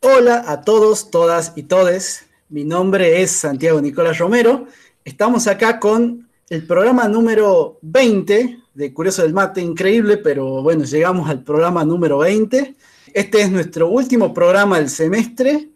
Hola 0.00 0.44
a 0.46 0.60
todos, 0.60 1.10
todas 1.10 1.52
y 1.56 1.62
todes. 1.62 2.26
Mi 2.50 2.64
nombre 2.64 3.22
es 3.22 3.30
Santiago 3.30 3.80
Nicolás 3.80 4.18
Romero. 4.18 4.66
Estamos 5.04 5.46
acá 5.46 5.80
con 5.80 6.27
el 6.50 6.66
programa 6.66 7.06
número 7.08 7.78
20 7.82 8.58
de 8.72 8.94
Curioso 8.94 9.22
del 9.22 9.34
Mate. 9.34 9.60
Increíble, 9.60 10.16
pero 10.16 10.62
bueno, 10.62 10.84
llegamos 10.84 11.28
al 11.28 11.42
programa 11.42 11.84
número 11.84 12.18
20. 12.18 12.74
Este 13.12 13.42
es 13.42 13.50
nuestro 13.50 13.88
último 13.88 14.32
programa 14.32 14.78
del 14.78 14.88
semestre. 14.88 15.68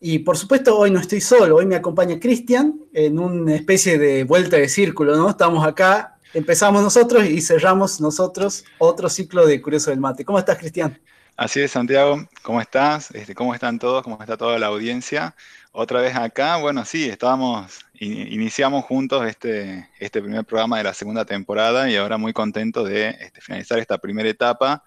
Y 0.00 0.20
por 0.20 0.38
supuesto, 0.38 0.78
hoy 0.78 0.90
no 0.90 1.00
estoy 1.00 1.20
solo. 1.20 1.56
Hoy 1.56 1.66
me 1.66 1.76
acompaña 1.76 2.18
Cristian 2.18 2.80
en 2.92 3.18
una 3.18 3.54
especie 3.54 3.98
de 3.98 4.24
vuelta 4.24 4.56
de 4.56 4.68
círculo, 4.68 5.14
¿no? 5.16 5.28
Estamos 5.28 5.66
acá, 5.66 6.16
empezamos 6.32 6.82
nosotros 6.82 7.26
y 7.26 7.42
cerramos 7.42 8.00
nosotros 8.00 8.64
otro 8.78 9.10
ciclo 9.10 9.46
de 9.46 9.60
Curioso 9.60 9.90
del 9.90 10.00
Mate. 10.00 10.24
¿Cómo 10.24 10.38
estás, 10.38 10.56
Cristian? 10.56 10.98
Así 11.36 11.60
es, 11.60 11.70
Santiago, 11.70 12.26
¿cómo 12.42 12.60
estás? 12.60 13.10
Este, 13.12 13.34
¿Cómo 13.34 13.54
están 13.54 13.78
todos? 13.78 14.02
¿Cómo 14.02 14.18
está 14.20 14.36
toda 14.36 14.58
la 14.58 14.66
audiencia? 14.68 15.34
Otra 15.80 16.00
vez 16.00 16.16
acá, 16.16 16.56
bueno, 16.56 16.84
sí, 16.84 17.08
estábamos, 17.08 17.86
iniciamos 18.00 18.84
juntos 18.84 19.24
este, 19.24 19.88
este 20.00 20.20
primer 20.20 20.44
programa 20.44 20.78
de 20.78 20.82
la 20.82 20.92
segunda 20.92 21.24
temporada 21.24 21.88
y 21.88 21.94
ahora 21.94 22.18
muy 22.18 22.32
contento 22.32 22.82
de 22.82 23.10
este, 23.10 23.40
finalizar 23.40 23.78
esta 23.78 23.96
primera 23.96 24.28
etapa 24.28 24.82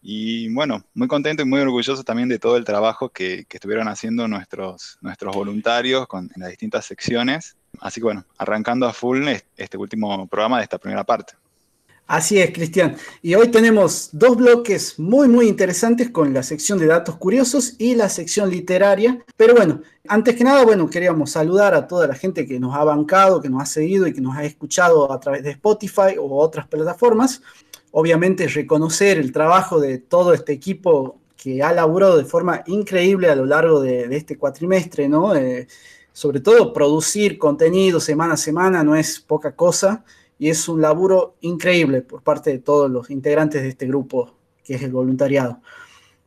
y 0.00 0.52
bueno, 0.52 0.84
muy 0.94 1.06
contento 1.06 1.44
y 1.44 1.46
muy 1.46 1.60
orgulloso 1.60 2.02
también 2.02 2.28
de 2.28 2.40
todo 2.40 2.56
el 2.56 2.64
trabajo 2.64 3.10
que, 3.10 3.46
estuvieron 3.48 3.86
haciendo 3.86 4.26
nuestros, 4.26 4.98
nuestros 5.00 5.32
voluntarios 5.32 6.08
con, 6.08 6.28
en 6.34 6.40
las 6.40 6.48
distintas 6.48 6.86
secciones. 6.86 7.56
Así 7.78 8.00
que 8.00 8.06
bueno, 8.06 8.24
arrancando 8.36 8.88
a 8.88 8.92
full 8.92 9.24
este 9.56 9.78
último 9.78 10.26
programa 10.26 10.56
de 10.56 10.64
esta 10.64 10.78
primera 10.78 11.04
parte. 11.04 11.34
Así 12.06 12.38
es, 12.38 12.52
Cristian. 12.52 12.96
Y 13.22 13.34
hoy 13.36 13.48
tenemos 13.48 14.10
dos 14.12 14.36
bloques 14.36 14.98
muy, 14.98 15.28
muy 15.28 15.48
interesantes 15.48 16.10
con 16.10 16.34
la 16.34 16.42
sección 16.42 16.78
de 16.78 16.86
datos 16.86 17.16
curiosos 17.16 17.74
y 17.78 17.94
la 17.94 18.08
sección 18.08 18.50
literaria. 18.50 19.24
Pero 19.36 19.54
bueno, 19.54 19.80
antes 20.08 20.34
que 20.36 20.44
nada, 20.44 20.64
bueno, 20.64 20.90
queríamos 20.90 21.30
saludar 21.30 21.74
a 21.74 21.86
toda 21.86 22.06
la 22.06 22.14
gente 22.14 22.46
que 22.46 22.60
nos 22.60 22.74
ha 22.74 22.84
bancado, 22.84 23.40
que 23.40 23.48
nos 23.48 23.62
ha 23.62 23.66
seguido 23.66 24.06
y 24.06 24.12
que 24.12 24.20
nos 24.20 24.36
ha 24.36 24.44
escuchado 24.44 25.10
a 25.10 25.20
través 25.20 25.42
de 25.42 25.52
Spotify 25.52 26.18
o 26.20 26.36
otras 26.36 26.66
plataformas. 26.66 27.40
Obviamente 27.92 28.48
reconocer 28.48 29.18
el 29.18 29.32
trabajo 29.32 29.80
de 29.80 29.98
todo 29.98 30.34
este 30.34 30.52
equipo 30.52 31.18
que 31.36 31.62
ha 31.62 31.72
laburado 31.72 32.18
de 32.18 32.24
forma 32.24 32.62
increíble 32.66 33.30
a 33.30 33.36
lo 33.36 33.46
largo 33.46 33.80
de, 33.80 34.14
este 34.14 34.36
cuatrimestre, 34.36 35.08
¿no? 35.08 35.34
Eh, 35.34 35.66
sobre 36.12 36.40
todo 36.40 36.74
producir 36.74 37.38
contenido 37.38 38.00
semana 38.00 38.34
a 38.34 38.36
semana 38.36 38.84
no 38.84 38.94
es 38.94 39.18
poca 39.18 39.56
cosa 39.56 40.04
y 40.42 40.50
es 40.50 40.68
un 40.68 40.82
laburo 40.82 41.36
increíble 41.40 42.02
por 42.02 42.22
parte 42.24 42.50
de 42.50 42.58
todos 42.58 42.90
los 42.90 43.10
integrantes 43.10 43.62
de 43.62 43.68
este 43.68 43.86
grupo 43.86 44.34
que 44.64 44.74
es 44.74 44.82
el 44.82 44.90
voluntariado. 44.90 45.60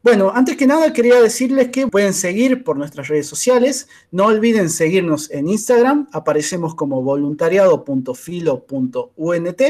Bueno, 0.01 0.31
antes 0.33 0.55
que 0.55 0.65
nada 0.65 0.93
quería 0.93 1.21
decirles 1.21 1.67
que 1.67 1.87
pueden 1.87 2.13
seguir 2.13 2.63
por 2.63 2.77
nuestras 2.77 3.09
redes 3.09 3.27
sociales. 3.27 3.89
No 4.11 4.27
olviden 4.27 4.69
seguirnos 4.69 5.29
en 5.31 5.49
Instagram, 5.49 6.07
aparecemos 6.13 6.75
como 6.75 7.01
voluntariado.filo.unt. 7.01 9.61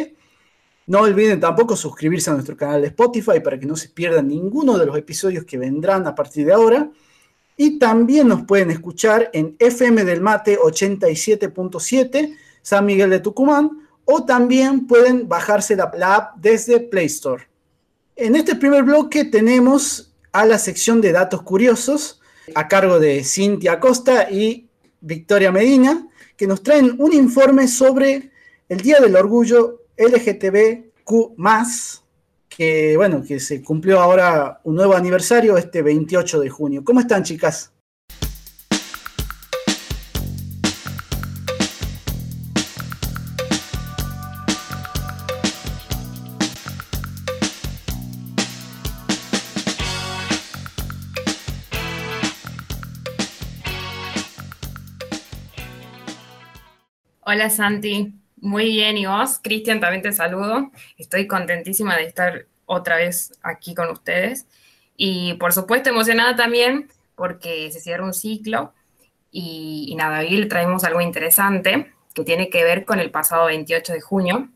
No 0.86 1.00
olviden 1.00 1.40
tampoco 1.40 1.76
suscribirse 1.76 2.30
a 2.30 2.34
nuestro 2.34 2.56
canal 2.56 2.82
de 2.82 2.90
Spotify 2.90 3.40
para 3.44 3.60
que 3.60 3.66
no 3.66 3.76
se 3.76 3.90
pierdan 3.90 4.28
ninguno 4.28 4.78
de 4.78 4.86
los 4.86 4.96
episodios 4.96 5.46
que 5.46 5.58
vendrán 5.58 6.06
a 6.06 6.14
partir 6.14 6.46
de 6.46 6.54
ahora. 6.54 6.92
Y 7.58 7.80
también 7.80 8.28
nos 8.28 8.44
pueden 8.44 8.70
escuchar 8.70 9.32
en 9.34 9.55
FM 9.58 10.05
del 10.05 10.22
Mate 10.22 10.60
87.7, 10.60 12.38
San 12.61 12.86
Miguel 12.86 13.10
de 13.10 13.22
Tucumán, 13.22 13.85
o 14.05 14.23
también 14.23 14.88
pueden 14.88 15.27
bajarse 15.27 15.76
la, 15.76 15.92
app 16.16 16.38
desde 16.38 16.80
Play 16.80 17.08
Store. 17.08 17.48
En 18.16 18.36
este 18.36 18.55
primer 18.55 18.83
bloque 18.83 19.26
tenemos 19.26 20.14
a 20.32 20.45
la 20.45 20.58
sección 20.58 21.02
de 21.02 21.11
datos 21.11 21.42
curiosos 21.42 22.21
a 22.54 22.67
cargo 22.67 22.99
de 22.99 23.23
Cintia 23.23 23.80
Costa 23.80 24.30
y 24.30 24.70
Victoria 25.02 25.52
Medina, 25.52 26.08
que 26.38 26.48
nos 26.48 26.61
traen 26.61 26.95
un 26.99 27.14
informe 27.14 27.67
sobre 27.67 28.32
el 28.70 28.82
Día 28.82 28.99
del 28.99 29.16
Orgullo 29.16 29.82
LGTBQ+, 29.98 31.36
que 32.49 32.95
bueno, 32.95 33.23
que 33.23 33.39
se 33.39 33.64
cumplió 33.64 33.99
ahora 33.99 34.61
un 34.64 34.76
nuevo 34.76 34.95
aniversario 34.95 35.58
este 35.58 35.82
28 35.82 36.39
de 36.39 36.49
junio. 36.49 36.83
¿Cómo 36.83 36.99
están, 36.99 37.23
chicas? 37.23 37.72
Hola 57.36 57.50
Santi, 57.50 58.14
muy 58.38 58.68
bien, 58.68 58.98
¿y 58.98 59.08
vos? 59.08 59.42
Cristian, 59.44 59.82
también 59.82 60.02
te 60.02 60.14
saludo. 60.14 60.72
Estoy 60.98 61.28
contentísima 61.28 61.98
de 61.98 62.06
estar 62.06 62.46
otra 62.66 62.96
vez 62.96 63.34
aquí 63.44 63.76
con 63.76 63.90
ustedes. 63.90 64.48
Y 64.96 65.34
por 65.34 65.52
supuesto 65.52 65.90
emocionada 65.90 66.38
también 66.38 66.88
porque 67.14 67.70
se 67.73 67.82
cierra 67.82 68.06
un 68.06 68.14
ciclo 68.14 68.73
y, 69.32 69.94
nada, 69.98 70.20
hoy 70.20 70.48
traemos 70.48 70.86
algo 70.86 71.02
interesante 71.02 71.92
que 72.14 72.23
tiene 72.23 72.50
que 72.50 72.64
ver 72.64 72.86
con 72.86 73.02
el 73.02 73.12
pasado 73.12 73.48
28 73.48 73.92
de 73.92 74.00
junio. 74.00 74.48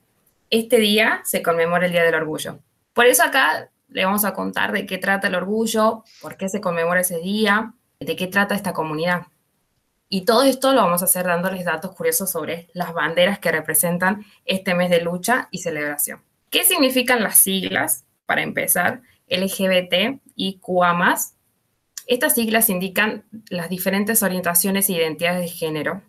Este 0.49 0.77
día 0.77 1.19
se 1.25 1.41
conmemora 1.41 1.87
el 1.87 1.91
Día 1.91 2.05
del 2.05 2.15
Orgullo. 2.15 2.59
Por 2.93 3.07
eso 3.07 3.23
acá 3.23 3.69
le 3.89 4.05
vamos 4.05 4.23
a 4.23 4.33
contar 4.33 4.71
de 4.71 4.85
qué 4.85 4.97
trata 4.97 5.27
el 5.27 5.35
orgullo, 5.35 6.05
por 6.21 6.37
qué 6.37 6.47
se 6.47 6.61
conmemora 6.61 7.01
ese 7.01 7.19
día, 7.19 7.73
de 7.99 8.15
qué 8.15 8.27
trata 8.27 8.55
esta 8.55 8.71
comunidad. 8.71 9.23
Y 10.11 10.25
todo 10.25 10.41
esto 10.41 10.73
lo 10.73 10.81
vamos 10.81 11.03
a 11.03 11.05
hacer 11.05 11.27
dándoles 11.27 11.63
datos 11.63 11.95
curiosos 11.95 12.31
sobre 12.31 12.67
las 12.73 12.93
banderas 12.93 13.37
que 13.37 13.51
representan 13.51 14.25
este 14.43 14.73
mes 14.73 14.89
de 14.89 15.01
lucha 15.01 15.47
y 15.51 15.59
celebración. 15.59 16.23
¿Qué 16.49 16.63
significan 16.63 17.21
las 17.21 17.37
siglas? 17.37 18.05
Para 18.25 18.41
empezar, 18.41 19.01
LGBT 19.27 20.19
y 20.35 20.59
QA. 20.59 21.15
Estas 22.07 22.33
siglas 22.33 22.69
indican 22.69 23.23
las 23.49 23.69
diferentes 23.69 24.23
orientaciones 24.23 24.89
e 24.89 24.93
identidades 24.93 25.41
de 25.41 25.47
género. 25.47 26.01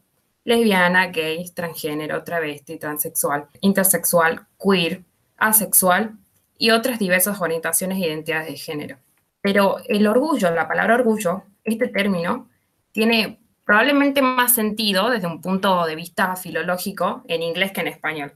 Lesbiana, 0.44 1.08
gay, 1.08 1.50
transgénero, 1.50 2.24
travesti, 2.24 2.78
transexual, 2.78 3.48
intersexual, 3.60 4.46
queer, 4.58 5.02
asexual 5.36 6.16
y 6.56 6.70
otras 6.70 6.98
diversas 6.98 7.38
orientaciones 7.42 7.98
e 7.98 8.06
identidades 8.06 8.48
de 8.48 8.56
género. 8.56 8.96
Pero 9.42 9.76
el 9.88 10.06
orgullo, 10.06 10.50
la 10.50 10.66
palabra 10.66 10.94
orgullo, 10.94 11.42
este 11.64 11.88
término, 11.88 12.48
tiene 12.92 13.38
probablemente 13.70 14.20
más 14.20 14.52
sentido 14.52 15.10
desde 15.10 15.28
un 15.28 15.40
punto 15.40 15.86
de 15.86 15.94
vista 15.94 16.34
filológico 16.34 17.22
en 17.28 17.40
inglés 17.44 17.70
que 17.70 17.82
en 17.82 17.86
español. 17.86 18.32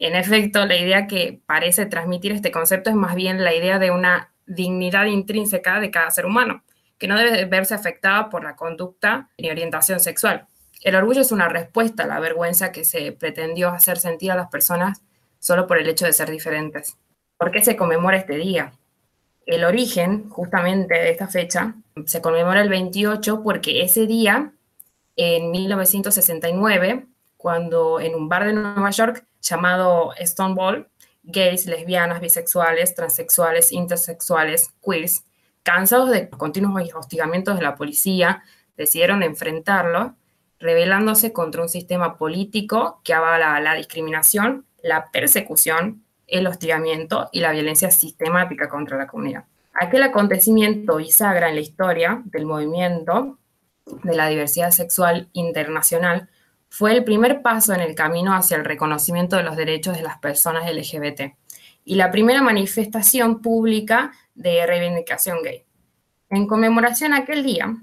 En 0.00 0.16
efecto, 0.16 0.66
la 0.66 0.76
idea 0.76 1.06
que 1.06 1.40
parece 1.46 1.86
transmitir 1.86 2.32
este 2.32 2.50
concepto 2.50 2.90
es 2.90 2.96
más 2.96 3.14
bien 3.14 3.44
la 3.44 3.54
idea 3.54 3.78
de 3.78 3.92
una 3.92 4.32
dignidad 4.46 5.04
intrínseca 5.04 5.78
de 5.78 5.92
cada 5.92 6.10
ser 6.10 6.26
humano, 6.26 6.64
que 6.98 7.06
no 7.06 7.16
debe 7.16 7.44
verse 7.44 7.72
afectada 7.72 8.28
por 8.30 8.42
la 8.42 8.56
conducta 8.56 9.30
ni 9.38 9.48
orientación 9.48 10.00
sexual. 10.00 10.48
El 10.82 10.96
orgullo 10.96 11.20
es 11.20 11.30
una 11.30 11.48
respuesta 11.48 12.02
a 12.02 12.08
la 12.08 12.18
vergüenza 12.18 12.72
que 12.72 12.84
se 12.84 13.12
pretendió 13.12 13.68
hacer 13.68 13.96
sentir 13.96 14.32
a 14.32 14.36
las 14.36 14.48
personas 14.48 15.02
solo 15.38 15.68
por 15.68 15.78
el 15.78 15.88
hecho 15.88 16.04
de 16.04 16.12
ser 16.12 16.32
diferentes. 16.32 16.98
¿Por 17.38 17.52
qué 17.52 17.62
se 17.62 17.76
conmemora 17.76 18.16
este 18.16 18.34
día? 18.38 18.72
El 19.46 19.62
origen, 19.62 20.28
justamente, 20.30 20.94
de 20.94 21.12
esta 21.12 21.28
fecha 21.28 21.76
se 22.06 22.20
conmemora 22.20 22.60
el 22.60 22.70
28 22.70 23.44
porque 23.44 23.82
ese 23.82 24.08
día 24.08 24.53
en 25.16 25.50
1969, 25.50 27.06
cuando 27.36 28.00
en 28.00 28.14
un 28.14 28.28
bar 28.28 28.46
de 28.46 28.52
Nueva 28.52 28.90
York 28.90 29.24
llamado 29.40 30.12
Stonewall, 30.20 30.88
gays, 31.22 31.66
lesbianas, 31.66 32.20
bisexuales, 32.20 32.94
transexuales, 32.94 33.72
intersexuales, 33.72 34.70
queers, 34.84 35.24
cansados 35.62 36.10
de 36.10 36.28
continuos 36.28 36.94
hostigamientos 36.94 37.56
de 37.56 37.62
la 37.62 37.74
policía, 37.74 38.42
decidieron 38.76 39.22
enfrentarlo, 39.22 40.14
rebelándose 40.58 41.32
contra 41.32 41.62
un 41.62 41.68
sistema 41.68 42.16
político 42.16 43.00
que 43.04 43.14
avala 43.14 43.60
la 43.60 43.74
discriminación, 43.74 44.66
la 44.82 45.10
persecución, 45.10 46.04
el 46.26 46.46
hostigamiento 46.46 47.28
y 47.32 47.40
la 47.40 47.52
violencia 47.52 47.90
sistemática 47.90 48.68
contra 48.68 48.96
la 48.96 49.06
comunidad. 49.06 49.44
Aquel 49.74 50.02
acontecimiento 50.02 50.96
bisagra 50.96 51.48
en 51.48 51.56
la 51.56 51.60
historia 51.60 52.22
del 52.26 52.46
movimiento 52.46 53.38
de 53.86 54.14
la 54.14 54.28
diversidad 54.28 54.70
sexual 54.70 55.28
internacional 55.32 56.28
fue 56.68 56.92
el 56.92 57.04
primer 57.04 57.42
paso 57.42 57.72
en 57.72 57.80
el 57.80 57.94
camino 57.94 58.34
hacia 58.34 58.56
el 58.56 58.64
reconocimiento 58.64 59.36
de 59.36 59.44
los 59.44 59.56
derechos 59.56 59.96
de 59.96 60.02
las 60.02 60.18
personas 60.18 60.70
LGBT 60.72 61.36
y 61.84 61.94
la 61.94 62.10
primera 62.10 62.42
manifestación 62.42 63.42
pública 63.42 64.12
de 64.34 64.66
reivindicación 64.66 65.42
gay. 65.42 65.64
En 66.30 66.46
conmemoración 66.46 67.12
a 67.12 67.18
aquel 67.18 67.44
día, 67.44 67.76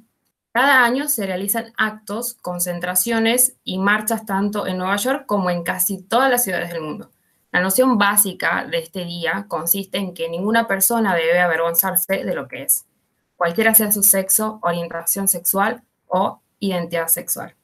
cada 0.52 0.84
año 0.84 1.08
se 1.08 1.26
realizan 1.26 1.72
actos, 1.78 2.34
concentraciones 2.34 3.56
y 3.64 3.78
marchas 3.78 4.26
tanto 4.26 4.68
en 4.68 4.78
Nueva 4.78 4.98
York 4.98 5.26
como 5.26 5.50
en 5.50 5.64
casi 5.64 6.02
todas 6.02 6.30
las 6.30 6.44
ciudades 6.44 6.74
del 6.74 6.82
mundo. 6.82 7.12
La 7.52 7.62
noción 7.62 7.98
básica 7.98 8.66
de 8.70 8.80
este 8.80 9.06
día 9.06 9.46
consiste 9.48 9.98
en 9.98 10.14
que 10.14 10.28
ninguna 10.28 10.68
persona 10.68 11.16
debe 11.16 11.40
avergonzarse 11.40 12.26
de 12.26 12.34
lo 12.34 12.48
que 12.48 12.64
es, 12.64 12.86
cualquiera 13.38 13.74
sea 13.74 13.92
su 13.92 14.04
sexo, 14.04 14.60
orientación 14.62 15.28
sexual 15.28 15.84
o 16.12 16.42
identidad 16.60 17.08
sexual. 17.08 17.56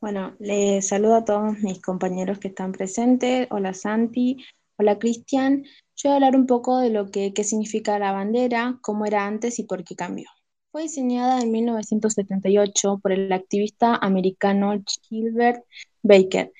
Bueno, 0.00 0.34
les 0.38 0.88
saludo 0.88 1.16
a 1.16 1.24
todos 1.24 1.58
mis 1.58 1.82
compañeros 1.82 2.38
que 2.38 2.48
están 2.48 2.72
presentes. 2.72 3.48
Hola 3.50 3.74
Santi, 3.74 4.44
hola 4.76 4.98
Cristian. 4.98 5.64
Yo 5.96 6.10
voy 6.10 6.12
a 6.12 6.14
hablar 6.14 6.36
un 6.36 6.46
poco 6.46 6.78
de 6.78 6.90
lo 6.90 7.10
que 7.10 7.34
qué 7.34 7.42
significa 7.42 7.98
la 7.98 8.12
bandera, 8.12 8.78
cómo 8.80 9.06
era 9.06 9.26
antes 9.26 9.58
y 9.58 9.64
por 9.64 9.82
qué 9.82 9.96
cambió. 9.96 10.28
Fue 10.70 10.82
diseñada 10.82 11.40
en 11.40 11.50
1978 11.50 13.00
por 13.02 13.10
el 13.10 13.32
activista 13.32 13.96
americano 13.96 14.74
Gilbert 15.08 15.64
Baker 16.02 16.52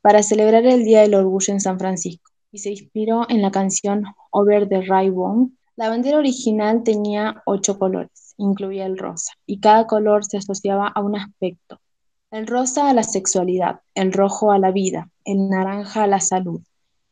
para 0.00 0.22
celebrar 0.22 0.64
el 0.66 0.84
Día 0.84 1.00
del 1.00 1.14
Orgullo 1.14 1.52
en 1.52 1.60
San 1.60 1.78
Francisco 1.78 2.30
y 2.52 2.58
se 2.58 2.70
inspiró 2.70 3.26
en 3.28 3.42
la 3.42 3.50
canción 3.50 4.04
Over 4.30 4.68
the 4.68 4.82
Rainbow. 4.82 5.50
La 5.74 5.88
bandera 5.88 6.18
original 6.18 6.84
tenía 6.84 7.42
ocho 7.46 7.76
colores, 7.76 8.23
incluía 8.36 8.86
el 8.86 8.98
rosa, 8.98 9.32
y 9.46 9.60
cada 9.60 9.86
color 9.86 10.24
se 10.24 10.38
asociaba 10.38 10.88
a 10.88 11.00
un 11.00 11.16
aspecto. 11.16 11.80
El 12.30 12.46
rosa 12.46 12.88
a 12.88 12.94
la 12.94 13.02
sexualidad, 13.02 13.80
el 13.94 14.12
rojo 14.12 14.50
a 14.50 14.58
la 14.58 14.70
vida, 14.70 15.10
el 15.24 15.48
naranja 15.48 16.02
a 16.02 16.06
la 16.06 16.20
salud, 16.20 16.60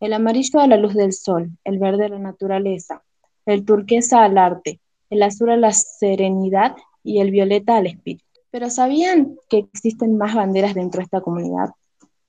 el 0.01 0.13
amarillo 0.13 0.59
a 0.61 0.67
la 0.67 0.77
luz 0.77 0.95
del 0.95 1.13
sol, 1.13 1.51
el 1.65 1.79
verde 1.79 2.07
a 2.07 2.09
la 2.09 2.19
naturaleza, 2.19 3.03
el 3.47 3.65
turquesa 3.65 4.25
al 4.25 4.37
arte, 4.37 4.81
el 5.11 5.23
azul 5.23 5.51
a 5.51 5.57
la 5.57 5.73
serenidad 5.73 6.75
y 7.05 7.21
el 7.21 7.31
violeta 7.31 7.77
al 7.77 7.87
espíritu. 7.87 8.25
Pero 8.51 8.69
¿sabían 8.71 9.37
que 9.49 9.59
existen 9.59 10.17
más 10.17 10.35
banderas 10.35 10.75
dentro 10.75 10.99
de 10.99 11.05
esta 11.05 11.21
comunidad? 11.21 11.71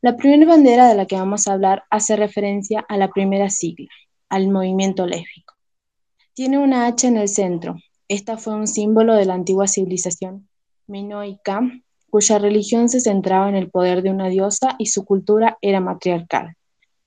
La 0.01 0.17
primera 0.17 0.45
bandera 0.45 0.87
de 0.87 0.95
la 0.95 1.05
que 1.05 1.15
vamos 1.15 1.47
a 1.47 1.53
hablar 1.53 1.83
hace 1.89 2.15
referencia 2.15 2.85
a 2.87 2.97
la 2.97 3.07
primera 3.07 3.49
sigla, 3.49 3.87
al 4.29 4.49
movimiento 4.49 5.05
lésbico. 5.05 5.53
Tiene 6.33 6.57
una 6.57 6.87
H 6.87 7.07
en 7.07 7.17
el 7.17 7.29
centro. 7.29 7.77
Esta 8.07 8.37
fue 8.37 8.55
un 8.55 8.67
símbolo 8.67 9.15
de 9.15 9.25
la 9.25 9.33
antigua 9.33 9.67
civilización 9.67 10.47
minoica, 10.87 11.61
cuya 12.09 12.37
religión 12.37 12.89
se 12.89 12.99
centraba 12.99 13.49
en 13.49 13.55
el 13.55 13.69
poder 13.69 14.03
de 14.03 14.11
una 14.11 14.27
diosa 14.29 14.75
y 14.77 14.87
su 14.87 15.05
cultura 15.05 15.57
era 15.61 15.79
matriarcal. 15.79 16.55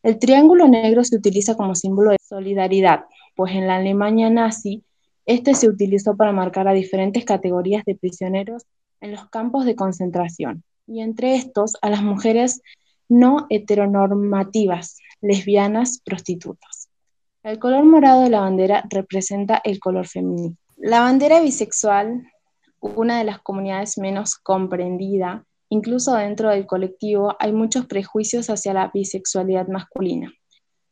El 0.03 0.19
triángulo 0.19 0.69
negro 0.69 1.05
se 1.05 1.17
utiliza 1.17 1.55
como 1.57 1.75
símbolo 1.75 2.13
de 2.13 2.19
solidaridad, 2.21 3.05
pues 3.35 3.55
en 3.55 3.67
la 3.67 3.77
Alemania 3.77 4.31
nazi 4.31 4.83
este 5.27 5.55
se 5.55 5.69
utilizó 5.69 6.17
para 6.17 6.33
marcar 6.33 6.69
a 6.69 6.73
diferentes 6.73 7.25
categorías 7.25 7.85
de 7.85 7.97
prisioneros 7.97 8.65
en 9.01 9.11
los 9.11 9.29
campos 9.29 9.65
de 9.65 9.75
concentración, 9.75 10.63
y 10.87 11.01
entre 11.01 11.35
estos 11.35 11.73
a 11.83 11.91
las 11.91 12.03
mujeres 12.03 12.63
no 13.09 13.47
heteronormativas, 13.51 14.99
lesbianas, 15.21 16.01
prostitutas. 16.05 16.89
El 17.43 17.59
color 17.59 17.85
morado 17.85 18.23
de 18.23 18.31
la 18.31 18.41
bandera 18.41 18.85
representa 18.89 19.61
el 19.65 19.79
color 19.79 20.07
femenino. 20.07 20.57
La 20.77 21.01
bandera 21.01 21.41
bisexual, 21.41 22.31
una 22.81 23.19
de 23.19 23.25
las 23.25 23.41
comunidades 23.41 23.97
menos 23.97 24.37
comprendida, 24.37 25.47
incluso 25.71 26.15
dentro 26.15 26.51
del 26.51 26.67
colectivo 26.67 27.35
hay 27.39 27.53
muchos 27.53 27.87
prejuicios 27.87 28.51
hacia 28.51 28.75
la 28.75 28.91
bisexualidad 28.93 29.69
masculina. 29.69 30.31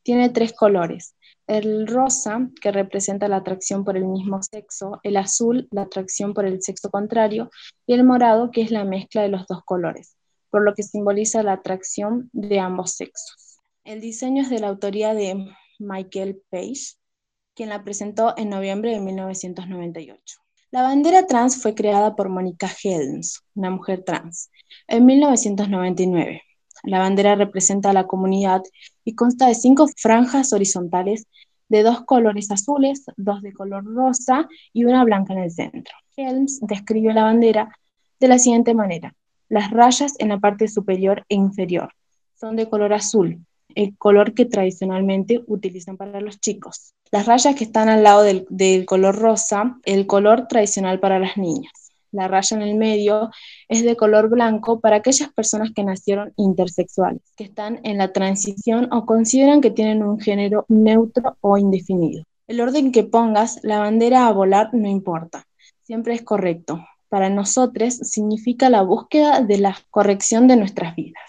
Tiene 0.03 0.31
tres 0.31 0.55
colores, 0.55 1.15
el 1.47 1.87
rosa, 1.87 2.49
que 2.63 2.73
representa 2.73 3.29
la 3.29 3.37
atracción 3.37 3.85
por 3.85 3.99
el 3.99 4.07
mismo 4.07 4.43
sexo, 4.43 5.01
el 5.03 5.19
azul, 5.19 5.69
la 5.71 5.83
atracción 5.83 6.33
por 6.33 6.47
el 6.47 6.63
sexo 6.63 6.91
contrario, 6.91 7.51
y 7.87 7.93
el 7.93 8.05
morado, 8.05 8.51
que 8.51 8.63
es 8.63 8.71
la 8.71 8.85
mezcla 8.85 9.21
de 9.21 9.29
los 9.29 9.47
dos 9.47 9.63
colores, 9.67 10.17
por 10.49 10.65
lo 10.65 10.75
que 10.75 10.83
simboliza 10.83 11.43
la 11.43 11.53
atracción 11.53 12.31
de 12.33 12.59
ambos 12.59 12.93
sexos. 12.93 13.59
El 13.85 14.01
diseño 14.01 14.43
es 14.43 14.49
de 14.49 14.61
la 14.61 14.69
autoría 14.69 15.13
de 15.13 15.47
Michael 15.79 16.43
Page, 16.51 16.97
quien 17.55 17.69
la 17.69 17.85
presentó 17.85 18.35
en 18.37 18.51
noviembre 18.51 18.91
de 18.91 19.01
1998. 19.01 20.39
La 20.71 20.83
bandera 20.83 21.27
trans 21.27 21.63
fue 21.63 21.75
creada 21.75 22.17
por 22.17 22.29
Mónica 22.29 22.69
Helms, 22.83 23.45
una 23.55 23.71
mujer 23.71 24.03
trans, 24.05 24.51
en 24.89 25.07
1999. 25.07 26.43
La 26.83 26.99
bandera 26.99 27.37
representa 27.37 27.91
a 27.91 27.93
la 27.93 28.07
comunidad 28.07 28.63
y 29.05 29.15
consta 29.15 29.47
de 29.47 29.55
cinco 29.55 29.87
franjas 29.97 30.53
horizontales 30.53 31.27
de 31.69 31.83
dos 31.83 32.05
colores 32.05 32.51
azules, 32.51 33.05
dos 33.17 33.41
de 33.41 33.53
color 33.53 33.85
rosa 33.85 34.49
y 34.73 34.85
una 34.85 35.05
blanca 35.05 35.33
en 35.33 35.41
el 35.41 35.51
centro. 35.51 35.95
Helms 36.17 36.61
describe 36.61 37.15
la 37.15 37.25
bandera 37.25 37.69
de 38.21 38.29
la 38.29 38.39
siguiente 38.39 38.75
manera. 38.75 39.15
Las 39.49 39.71
rayas 39.71 40.15
en 40.19 40.29
la 40.31 40.39
parte 40.39 40.69
superior 40.69 41.25
e 41.29 41.37
inferior 41.37 41.91
son 42.35 42.57
de 42.57 42.69
color 42.69 42.93
azul, 42.93 43.45
el 43.75 43.97
color 43.97 44.35
que 44.35 44.47
tradicionalmente 44.47 45.43
utilizan 45.47 45.97
para 45.97 46.21
los 46.21 46.41
chicos. 46.41 46.95
Las 47.11 47.27
rayas 47.27 47.55
que 47.55 47.65
están 47.65 47.89
al 47.89 48.03
lado 48.03 48.23
del, 48.23 48.47
del 48.51 48.87
color 48.87 49.17
rosa, 49.17 49.79
el 49.85 50.07
color 50.07 50.49
tradicional 50.49 51.01
para 51.01 51.19
las 51.19 51.37
niñas 51.37 51.73
la 52.15 52.29
raya 52.29 52.57
en 52.57 52.63
el 52.63 52.77
medio, 52.77 53.31
es 53.69 53.85
de 53.85 53.97
color 53.97 54.29
blanco 54.31 54.81
para 54.81 54.97
aquellas 54.97 55.33
personas 55.33 55.73
que 55.75 55.85
nacieron 55.85 56.33
intersexuales, 56.37 57.21
que 57.37 57.45
están 57.45 57.81
en 57.83 57.99
la 57.99 58.13
transición 58.13 58.89
o 58.93 59.05
consideran 59.05 59.61
que 59.61 59.71
tienen 59.71 60.03
un 60.03 60.21
género 60.21 60.65
neutro 60.69 61.37
o 61.41 61.59
indefinido. 61.59 62.23
El 62.47 62.61
orden 62.61 62.93
que 62.93 63.05
pongas 63.05 63.59
la 63.63 63.79
bandera 63.81 64.27
a 64.27 64.33
volar 64.33 64.73
no 64.73 64.89
importa, 64.89 65.45
siempre 65.83 66.15
es 66.15 66.23
correcto. 66.23 66.87
Para 67.09 67.31
nosotros 67.31 67.95
significa 67.95 68.71
la 68.71 68.83
búsqueda 68.83 69.41
de 69.41 69.59
la 69.59 69.77
corrección 69.91 70.49
de 70.49 70.57
nuestras 70.57 70.97
vidas. 70.97 71.23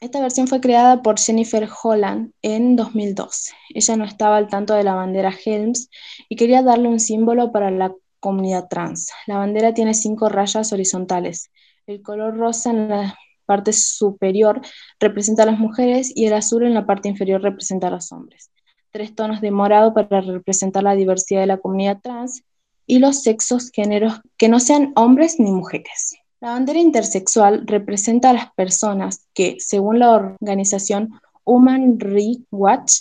Esta 0.00 0.18
versión 0.22 0.48
fue 0.48 0.62
creada 0.62 1.02
por 1.02 1.20
Jennifer 1.20 1.68
Holland 1.82 2.32
en 2.40 2.74
2012. 2.74 3.52
Ella 3.74 3.96
no 3.96 4.04
estaba 4.06 4.38
al 4.38 4.48
tanto 4.48 4.72
de 4.72 4.82
la 4.82 4.94
bandera 4.94 5.30
Helms 5.44 5.90
y 6.26 6.36
quería 6.36 6.62
darle 6.62 6.88
un 6.88 6.98
símbolo 6.98 7.52
para 7.52 7.70
la 7.70 7.94
comunidad 8.18 8.68
trans. 8.68 9.10
La 9.26 9.36
bandera 9.36 9.74
tiene 9.74 9.92
cinco 9.92 10.30
rayas 10.30 10.72
horizontales. 10.72 11.50
El 11.86 12.00
color 12.00 12.34
rosa 12.38 12.70
en 12.70 12.88
la 12.88 13.18
parte 13.44 13.74
superior 13.74 14.62
representa 15.00 15.42
a 15.42 15.46
las 15.46 15.58
mujeres 15.58 16.10
y 16.14 16.24
el 16.24 16.32
azul 16.32 16.64
en 16.64 16.72
la 16.72 16.86
parte 16.86 17.10
inferior 17.10 17.42
representa 17.42 17.88
a 17.88 17.90
los 17.90 18.10
hombres. 18.10 18.50
Tres 18.92 19.14
tonos 19.14 19.42
de 19.42 19.50
morado 19.50 19.92
para 19.92 20.22
representar 20.22 20.82
la 20.82 20.94
diversidad 20.94 21.40
de 21.40 21.46
la 21.46 21.58
comunidad 21.58 22.00
trans 22.02 22.42
y 22.86 23.00
los 23.00 23.22
sexos, 23.22 23.70
géneros 23.70 24.22
que 24.38 24.48
no 24.48 24.60
sean 24.60 24.92
hombres 24.96 25.38
ni 25.38 25.50
mujeres. 25.50 26.19
La 26.40 26.52
bandera 26.52 26.78
intersexual 26.78 27.66
representa 27.66 28.30
a 28.30 28.32
las 28.32 28.52
personas 28.54 29.26
que, 29.34 29.56
según 29.58 29.98
la 29.98 30.12
organización 30.12 31.10
Human 31.44 32.00
Rights 32.00 32.46
Watch, 32.50 32.92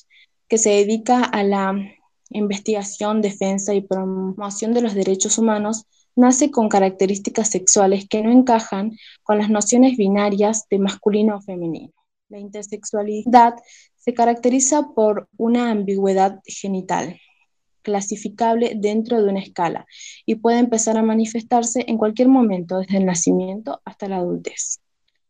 que 0.50 0.58
se 0.58 0.72
dedica 0.72 1.24
a 1.24 1.43
la 1.43 1.74
investigación, 2.31 3.22
defensa 3.22 3.74
y 3.74 3.79
promoción 3.79 4.74
de 4.74 4.81
los 4.81 4.93
derechos 4.93 5.38
humanos 5.38 5.86
nace 6.17 6.51
con 6.51 6.67
características 6.67 7.50
sexuales 7.50 8.08
que 8.10 8.22
no 8.22 8.29
encajan 8.29 8.98
con 9.24 9.38
las 9.38 9.50
nociones 9.50 9.96
binarias 9.96 10.65
de 10.69 10.79
masculino 10.79 11.38
o 11.38 11.41
femenino. 11.41 11.93
La 12.27 12.39
intersexualidad 12.39 13.55
se 13.96 14.13
caracteriza 14.13 14.89
por 14.93 15.29
una 15.38 15.72
ambigüedad 15.72 16.41
genital, 16.46 17.17
clasificable 17.81 18.74
dentro 18.75 19.21
de 19.21 19.29
una 19.29 19.39
escala, 19.39 19.86
y 20.25 20.36
puede 20.36 20.59
empezar 20.59 20.98
a 20.98 21.03
manifestarse 21.03 21.86
en 21.88 21.98
cualquier 21.98 22.27
momento, 22.27 22.79
desde 22.79 22.98
el 22.98 23.05
nacimiento 23.05 23.81
hasta 23.86 24.07
la 24.07 24.17
adultez. 24.17 24.79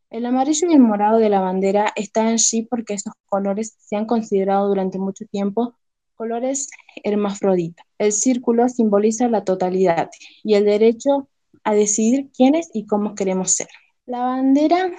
El 0.10 0.26
amarillo 0.26 0.68
y 0.70 0.74
el 0.74 0.80
morado 0.80 1.20
de 1.20 1.30
la 1.30 1.40
bandera 1.40 1.94
están 1.96 2.28
allí 2.28 2.64
porque 2.64 2.96
esos 2.96 3.14
colores 3.28 3.76
se 3.78 3.96
han 3.96 4.06
considerado 4.06 4.68
durante 4.68 4.98
mucho 4.98 5.26
tiempo 5.26 5.76
colores 6.20 6.68
hermafrodita. 7.04 7.84
El 7.98 8.12
círculo 8.12 8.68
simboliza 8.68 9.30
la 9.30 9.46
totalidad 9.46 10.10
y 10.44 10.56
el 10.56 10.66
derecho 10.66 11.30
a 11.64 11.74
decidir 11.74 12.30
quiénes 12.36 12.70
y 12.74 12.86
cómo 12.86 13.16
queremos 13.16 13.56
ser. 13.56 13.70
La 14.06 14.24
bandera 14.24 14.92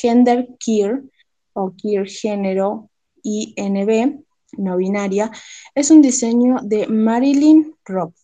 Gender 0.00 0.46
Queer 0.60 1.02
o 1.52 1.72
Queer 1.76 2.06
Género 2.06 2.90
INB, 3.24 4.22
no 4.56 4.76
binaria, 4.76 5.30
es 5.74 5.90
un 5.90 6.02
diseño 6.02 6.56
de 6.62 6.86
Marilyn 6.86 7.74
Robb, 7.84 8.14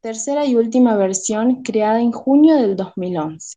tercera 0.00 0.46
y 0.46 0.56
última 0.56 0.96
versión 0.96 1.62
creada 1.62 2.00
en 2.00 2.12
junio 2.12 2.56
del 2.56 2.76
2011, 2.76 3.56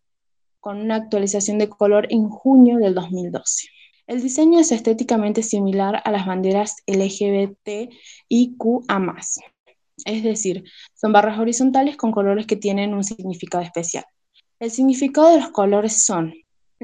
con 0.60 0.80
una 0.80 0.96
actualización 0.96 1.58
de 1.58 1.70
color 1.70 2.08
en 2.10 2.30
junio 2.30 2.78
del 2.78 2.94
2012. 2.94 3.68
El 4.06 4.22
diseño 4.22 4.60
es 4.60 4.72
estéticamente 4.72 5.44
similar 5.44 6.02
a 6.04 6.12
las 6.12 6.26
banderas 6.26 6.76
LGBT 6.88 7.90
y 8.28 8.58
QA+, 8.58 9.18
es 10.06 10.24
decir, 10.24 10.64
son 10.94 11.14
barras 11.14 11.40
horizontales 11.40 11.96
con 11.96 12.12
colores 12.12 12.46
que 12.46 12.58
tienen 12.58 12.94
un 12.94 13.04
significado 13.04 13.64
especial. 13.64 14.06
El 14.60 14.72
significado 14.72 15.30
de 15.30 15.40
los 15.40 15.50
colores 15.50 16.06
son 16.06 16.34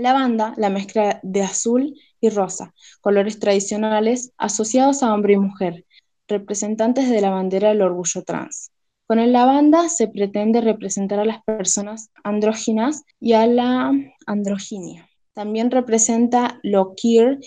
Lavanda, 0.01 0.53
la 0.58 0.70
mezcla 0.70 1.20
de 1.24 1.41
azul 1.41 1.96
y 2.22 2.29
rosa, 2.29 2.74
colores 3.01 3.39
tradicionales 3.39 4.32
asociados 4.38 5.03
a 5.03 5.13
hombre 5.13 5.34
y 5.34 5.38
mujer, 5.38 5.86
representantes 6.27 7.10
de 7.10 7.22
la 7.22 7.29
bandera 7.29 7.70
del 7.70 7.82
orgullo 7.82 8.24
trans. 8.24 8.72
Con 9.08 9.18
el 9.18 9.34
lavanda 9.34 9.89
se 9.89 10.08
pretende 10.08 10.62
representar 10.62 11.20
a 11.20 11.25
las 11.25 11.44
personas 11.44 12.12
andróginas 12.24 13.03
y 13.20 13.34
a 13.34 13.48
la 13.48 13.91
androginia. 14.27 15.10
También 15.34 15.72
representa 15.72 16.60
lo 16.62 16.94
queer 16.96 17.39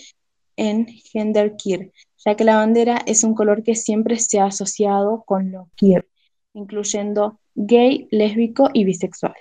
en 0.57 0.87
gender 0.87 1.55
queer, 1.55 1.91
ya 2.25 2.35
que 2.35 2.43
la 2.43 2.57
bandera 2.57 3.01
es 3.05 3.23
un 3.23 3.33
color 3.33 3.63
que 3.63 3.75
siempre 3.75 4.17
se 4.19 4.39
ha 4.39 4.45
asociado 4.45 5.23
con 5.25 5.51
lo 5.51 5.69
queer, 5.77 6.07
incluyendo 6.53 7.39
gay, 7.55 8.07
lésbico 8.11 8.69
y 8.73 8.83
bisexual. 8.83 9.33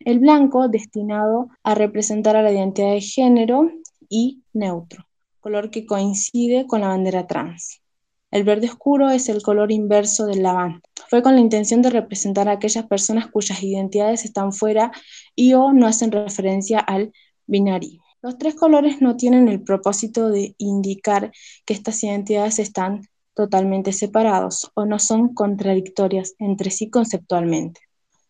El 0.00 0.20
blanco 0.20 0.68
destinado 0.68 1.48
a 1.64 1.74
representar 1.74 2.36
a 2.36 2.42
la 2.42 2.52
identidad 2.52 2.92
de 2.92 3.00
género 3.00 3.70
y 4.08 4.42
neutro, 4.52 5.06
color 5.40 5.70
que 5.70 5.86
coincide 5.86 6.66
con 6.66 6.82
la 6.82 6.88
bandera 6.88 7.26
trans. 7.26 7.82
El 8.30 8.44
verde 8.44 8.68
oscuro 8.68 9.10
es 9.10 9.28
el 9.28 9.42
color 9.42 9.72
inverso 9.72 10.26
del 10.26 10.42
lavanda. 10.42 10.80
Fue 11.08 11.22
con 11.22 11.34
la 11.34 11.40
intención 11.40 11.82
de 11.82 11.90
representar 11.90 12.48
a 12.48 12.52
aquellas 12.52 12.86
personas 12.86 13.28
cuyas 13.28 13.62
identidades 13.62 14.24
están 14.24 14.52
fuera 14.52 14.92
y 15.34 15.54
o 15.54 15.72
no 15.72 15.86
hacen 15.86 16.12
referencia 16.12 16.78
al 16.78 17.12
binario. 17.46 18.02
Los 18.20 18.36
tres 18.36 18.54
colores 18.54 19.00
no 19.00 19.16
tienen 19.16 19.48
el 19.48 19.62
propósito 19.62 20.28
de 20.28 20.54
indicar 20.58 21.32
que 21.64 21.72
estas 21.72 22.02
identidades 22.04 22.58
están 22.58 23.02
totalmente 23.34 23.92
separados 23.92 24.70
o 24.74 24.84
no 24.84 24.98
son 24.98 25.32
contradictorias 25.32 26.34
entre 26.38 26.70
sí 26.70 26.90
conceptualmente. 26.90 27.87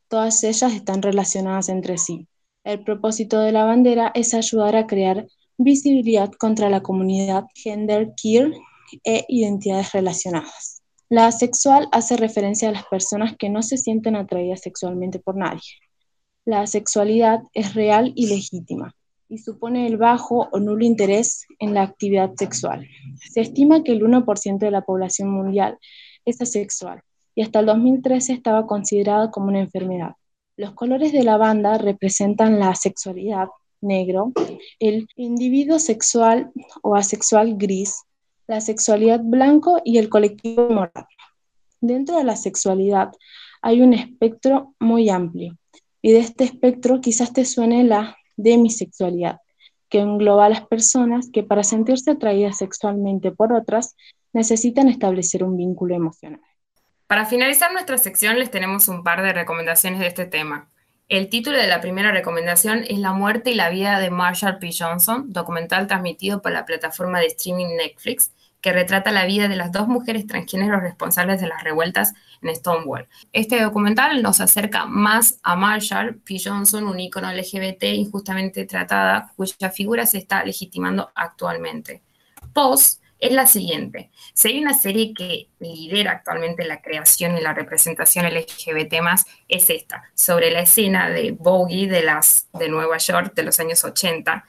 Todas 0.09 0.43
ellas 0.43 0.73
están 0.73 1.03
relacionadas 1.03 1.69
entre 1.69 1.99
sí. 1.99 2.27
El 2.65 2.83
propósito 2.83 3.41
de 3.41 3.53
la 3.53 3.65
bandera 3.65 4.11
es 4.15 4.33
ayudar 4.33 4.75
a 4.75 4.87
crear 4.87 5.27
visibilidad 5.59 6.31
contra 6.33 6.71
la 6.71 6.81
comunidad 6.81 7.45
gender 7.55 8.13
queer 8.21 8.55
e 9.05 9.27
identidades 9.29 9.93
relacionadas. 9.93 10.83
La 11.11 11.27
asexual 11.27 11.89
hace 11.93 12.17
referencia 12.17 12.71
a 12.71 12.73
las 12.73 12.87
personas 12.87 13.37
que 13.39 13.51
no 13.51 13.63
se 13.63 13.77
sienten 13.77 14.17
atraídas 14.17 14.61
sexualmente 14.61 15.19
por 15.19 15.37
nadie. 15.37 15.61
La 16.47 16.63
asexualidad 16.63 17.41
es 17.53 17.75
real 17.75 18.13
y 18.15 18.29
legítima 18.29 18.95
y 19.29 19.39
supone 19.39 19.87
el 19.87 19.99
bajo 19.99 20.49
o 20.51 20.59
nulo 20.59 20.87
interés 20.87 21.47
en 21.59 21.75
la 21.75 21.83
actividad 21.83 22.33
sexual. 22.35 22.89
Se 23.31 23.43
estima 23.43 23.83
que 23.83 23.93
el 23.93 24.03
1% 24.03 24.59
de 24.59 24.71
la 24.71 24.83
población 24.83 25.31
mundial 25.31 25.79
es 26.25 26.41
asexual 26.41 27.03
y 27.39 27.43
hasta 27.43 27.61
el 27.61 27.67
2013 27.67 28.33
estaba 28.33 28.67
considerada 28.67 29.31
como 29.31 29.47
una 29.47 29.61
enfermedad. 29.61 30.17
Los 30.57 30.73
colores 30.73 31.13
de 31.13 31.23
la 31.23 31.37
banda 31.37 31.79
representan 31.79 32.59
la 32.59 32.75
sexualidad, 32.75 33.47
negro, 33.81 34.33
el 34.81 35.07
individuo 35.15 35.79
sexual 35.79 36.51
o 36.83 36.97
asexual 36.97 37.57
gris, 37.57 38.03
la 38.49 38.61
sexualidad 38.61 39.21
blanco 39.23 39.81
y 39.85 39.99
el 39.99 40.09
colectivo 40.09 40.69
morado. 40.69 41.07
Dentro 41.81 42.17
de 42.17 42.25
la 42.25 42.35
sexualidad 42.35 43.13
hay 43.63 43.83
un 43.83 43.95
espectro 43.95 44.75
muy 44.81 45.09
amplio 45.09 45.57
y 46.03 46.11
de 46.11 46.19
este 46.19 46.43
espectro 46.43 47.01
quizás 47.01 47.33
te 47.33 47.45
suene 47.45 47.85
la 47.85 48.17
demisexualidad, 48.37 49.39
que 49.89 50.01
engloba 50.01 50.47
a 50.47 50.49
las 50.49 50.67
personas 50.67 51.31
que 51.33 51.45
para 51.45 51.63
sentirse 51.63 52.11
atraídas 52.11 52.59
sexualmente 52.59 53.31
por 53.31 53.53
otras 53.53 53.95
necesitan 54.33 54.89
establecer 54.89 55.45
un 55.45 55.57
vínculo 55.57 55.95
emocional. 55.95 56.41
Para 57.09 57.25
finalizar 57.25 57.73
nuestra 57.73 57.97
sección 57.97 58.39
les 58.39 58.51
tenemos 58.51 58.87
un 58.87 59.03
par 59.03 59.23
de 59.23 59.33
recomendaciones 59.33 59.99
de 59.99 60.09
este 60.09 60.27
tema. 60.27 60.69
El 61.09 61.31
título 61.31 61.57
de 61.57 61.67
la 61.67 61.81
primera 61.81 62.13
recomendación 62.13 62.85
es 62.87 62.99
La 62.99 63.15
muerte 63.15 63.51
y 63.51 63.55
la 63.55 63.71
vida 63.71 63.99
de 63.99 64.11
Marshall 64.11 64.59
P. 64.59 64.69
Johnson, 64.79 65.33
documental 65.33 65.87
transmitido 65.87 66.43
por 66.43 66.53
la 66.53 66.67
plataforma 66.67 67.19
de 67.19 67.29
streaming 67.29 67.77
Netflix, 67.79 68.33
que 68.61 68.75
retrata 68.75 69.11
la 69.11 69.25
vida 69.25 69.49
de 69.49 69.57
las 69.57 69.73
dos 69.73 69.89
mujeres 69.89 70.27
transgéneros 70.27 70.83
responsables 70.83 71.41
de 71.41 71.49
las 71.49 71.65
revueltas 71.65 72.13
en 72.43 72.55
Stonewall. 72.55 73.09
Este 73.33 73.59
documental 73.63 74.21
nos 74.21 74.43
acerca 74.43 74.85
más 74.85 75.41
a 75.43 75.57
Marshall 75.57 76.17
P. 76.17 76.37
Johnson, 76.45 76.87
un 76.87 77.01
ícono 77.01 77.33
LGBT 77.33 77.85
injustamente 77.85 78.67
tratada, 78.67 79.33
cuya 79.35 79.71
figura 79.71 80.05
se 80.05 80.19
está 80.19 80.45
legitimando 80.45 81.11
actualmente. 81.15 82.03
Post 82.53 83.01
es 83.19 83.33
la 83.33 83.47
siguiente. 83.47 84.11
Si 84.33 84.49
hay 84.49 84.61
una 84.61 84.75
serie 84.75 85.13
que 85.13 85.49
lidera 85.59 86.13
actualmente 86.13 86.65
la 86.65 86.81
creación 86.81 87.37
y 87.37 87.41
la 87.41 87.55
representación 87.55 88.27
LGBT 88.27 88.95
es 89.49 89.71
esta, 89.71 90.05
sobre 90.15 90.51
la 90.51 90.61
escena 90.61 91.11
de 91.11 91.33
Bogie 91.33 91.89
de, 91.89 92.03
las, 92.03 92.49
de 92.53 92.69
Nueva 92.69 92.99
York 92.99 93.35
de 93.35 93.43
los 93.43 93.59
años 93.61 93.85
80, 93.85 94.45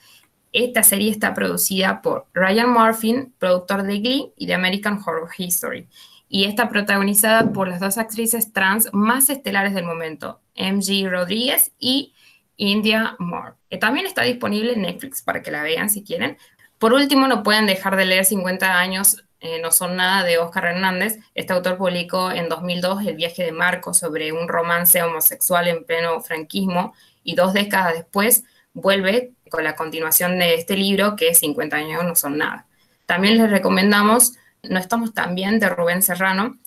esta 0.51 0.83
serie 0.83 1.11
está 1.11 1.33
producida 1.33 2.01
por 2.01 2.27
Ryan 2.33 2.71
Murphy, 2.71 3.27
productor 3.38 3.83
de 3.83 3.99
Glee 3.99 4.33
y 4.35 4.47
de 4.47 4.55
American 4.55 4.99
Horror 5.05 5.29
History, 5.38 5.88
y 6.27 6.45
está 6.45 6.69
protagonizada 6.69 7.51
por 7.51 7.67
las 7.67 7.79
dos 7.79 7.97
actrices 7.97 8.53
trans 8.53 8.89
más 8.93 9.29
estelares 9.29 9.73
del 9.73 9.85
momento, 9.85 10.41
MG 10.55 11.09
Rodríguez 11.09 11.71
y 11.79 12.13
India 12.55 13.15
Moore. 13.19 13.53
También 13.79 14.05
está 14.05 14.23
disponible 14.23 14.73
en 14.73 14.81
Netflix 14.81 15.21
para 15.21 15.41
que 15.41 15.49
la 15.49 15.63
vean 15.63 15.89
si 15.89 16.03
quieren. 16.03 16.38
Por 16.79 16.93
último, 16.93 17.27
no 17.27 17.43
pueden 17.43 17.67
dejar 17.67 17.95
de 17.95 18.05
leer 18.05 18.25
50 18.25 18.79
años 18.79 19.24
eh, 19.41 19.62
no 19.62 19.71
son 19.71 19.95
nada 19.95 20.24
de 20.24 20.38
Oscar 20.38 20.65
Hernández. 20.65 21.17
Este 21.33 21.53
autor 21.53 21.77
publicó 21.77 22.31
en 22.31 22.50
2002 22.50 23.05
El 23.05 23.15
viaje 23.15 23.43
de 23.43 23.53
Marco 23.53 23.93
sobre 23.93 24.33
un 24.33 24.50
romance 24.50 25.01
homosexual 25.01 25.67
en 25.69 25.86
pleno 25.86 26.19
franquismo 26.19 26.93
y 27.24 27.36
dos 27.36 27.53
décadas 27.53 27.93
después 27.93 28.43
vuelve 28.74 29.31
con 29.50 29.63
la 29.63 29.75
continuación 29.75 30.38
de 30.39 30.55
este 30.55 30.75
libro, 30.75 31.15
que 31.15 31.33
50 31.33 31.75
años 31.75 32.03
no 32.03 32.15
son 32.15 32.38
nada. 32.38 32.67
También 33.05 33.38
les 33.38 33.50
recomendamos 33.50 34.33
No 34.62 34.77
estamos 34.77 35.13
tan 35.13 35.36
bien 35.36 35.57
de 35.57 35.69
Rubén 35.69 36.01
Serrano, 36.01 36.57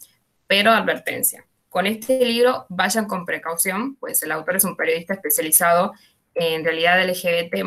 pero 0.46 0.70
advertencia. 0.70 1.44
Con 1.68 1.86
este 1.86 2.24
libro 2.24 2.64
vayan 2.70 3.04
con 3.06 3.26
precaución, 3.26 3.96
pues 3.96 4.22
el 4.22 4.32
autor 4.32 4.56
es 4.56 4.64
un 4.64 4.76
periodista 4.76 5.12
especializado 5.12 5.92
en 6.34 6.64
realidad 6.64 7.06
LGBT 7.06 7.62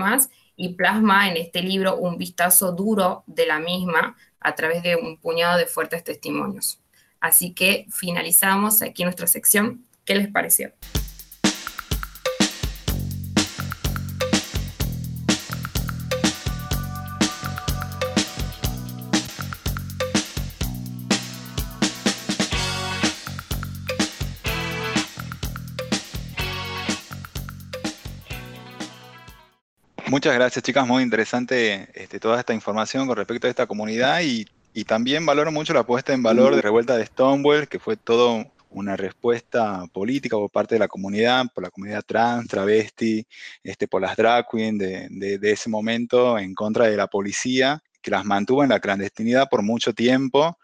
y 0.56 0.74
plasma 0.76 1.30
en 1.30 1.38
este 1.38 1.62
libro 1.62 1.98
un 1.98 2.18
vistazo 2.18 2.72
duro 2.72 3.24
de 3.28 3.46
la 3.46 3.60
misma 3.60 4.16
a 4.40 4.56
través 4.56 4.84
de 4.84 4.96
un 4.96 5.18
puñado 5.18 5.58
de 5.58 5.66
fuertes 5.66 6.04
testimonios. 6.04 6.80
Así 7.20 7.54
que 7.54 7.88
finalizamos 7.90 8.82
aquí 8.82 9.04
nuestra 9.04 9.28
sección. 9.28 9.84
¿Qué 10.06 10.16
les 10.16 10.28
pareció? 10.28 10.72
Muchas 30.08 30.36
gracias, 30.36 30.64
chicas. 30.64 30.88
Muy 30.88 31.02
interesante 31.02 31.90
este, 31.96 32.20
toda 32.20 32.40
esta 32.40 32.54
información 32.54 33.08
con 33.08 33.18
respecto 33.18 33.48
a 33.48 33.50
esta 33.50 33.66
comunidad 33.66 34.22
y, 34.22 34.46
también 34.86 35.26
valoro 35.26 35.52
mucho 35.52 35.74
la 35.74 35.86
puesta 35.86 36.14
en 36.14 36.22
valor 36.22 36.54
de 36.54 36.62
Revuelta 36.62 36.98
de 36.98 37.06
Stonewall, 37.06 37.68
que 37.68 37.80
fue 37.80 37.96
todo 37.96 38.46
una 38.70 38.98
respuesta 38.98 39.86
política 39.94 40.36
por 40.36 40.52
parte 40.52 40.76
de 40.76 40.80
la 40.80 40.90
comunidad, 40.90 41.46
por 41.54 41.64
la 41.64 41.70
comunidad 41.70 42.04
trans, 42.06 42.50
travesti, 42.50 43.26
este, 43.64 43.88
por 43.88 44.02
las 44.02 44.18
drag 44.18 44.46
queens 44.52 44.78
de, 44.78 45.38
de 45.40 45.52
ese 45.52 45.70
momento 45.70 46.38
en 46.38 46.54
contra 46.54 46.88
de 46.88 46.98
la 46.98 47.08
policía, 47.08 47.82
que 48.02 48.12
las 48.12 48.26
mantuvo 48.26 48.64
en 48.64 48.70
la 48.70 48.82
clandestinidad 48.82 49.48
por 49.50 49.64
mucho 49.64 49.94
tiempo 49.94 50.58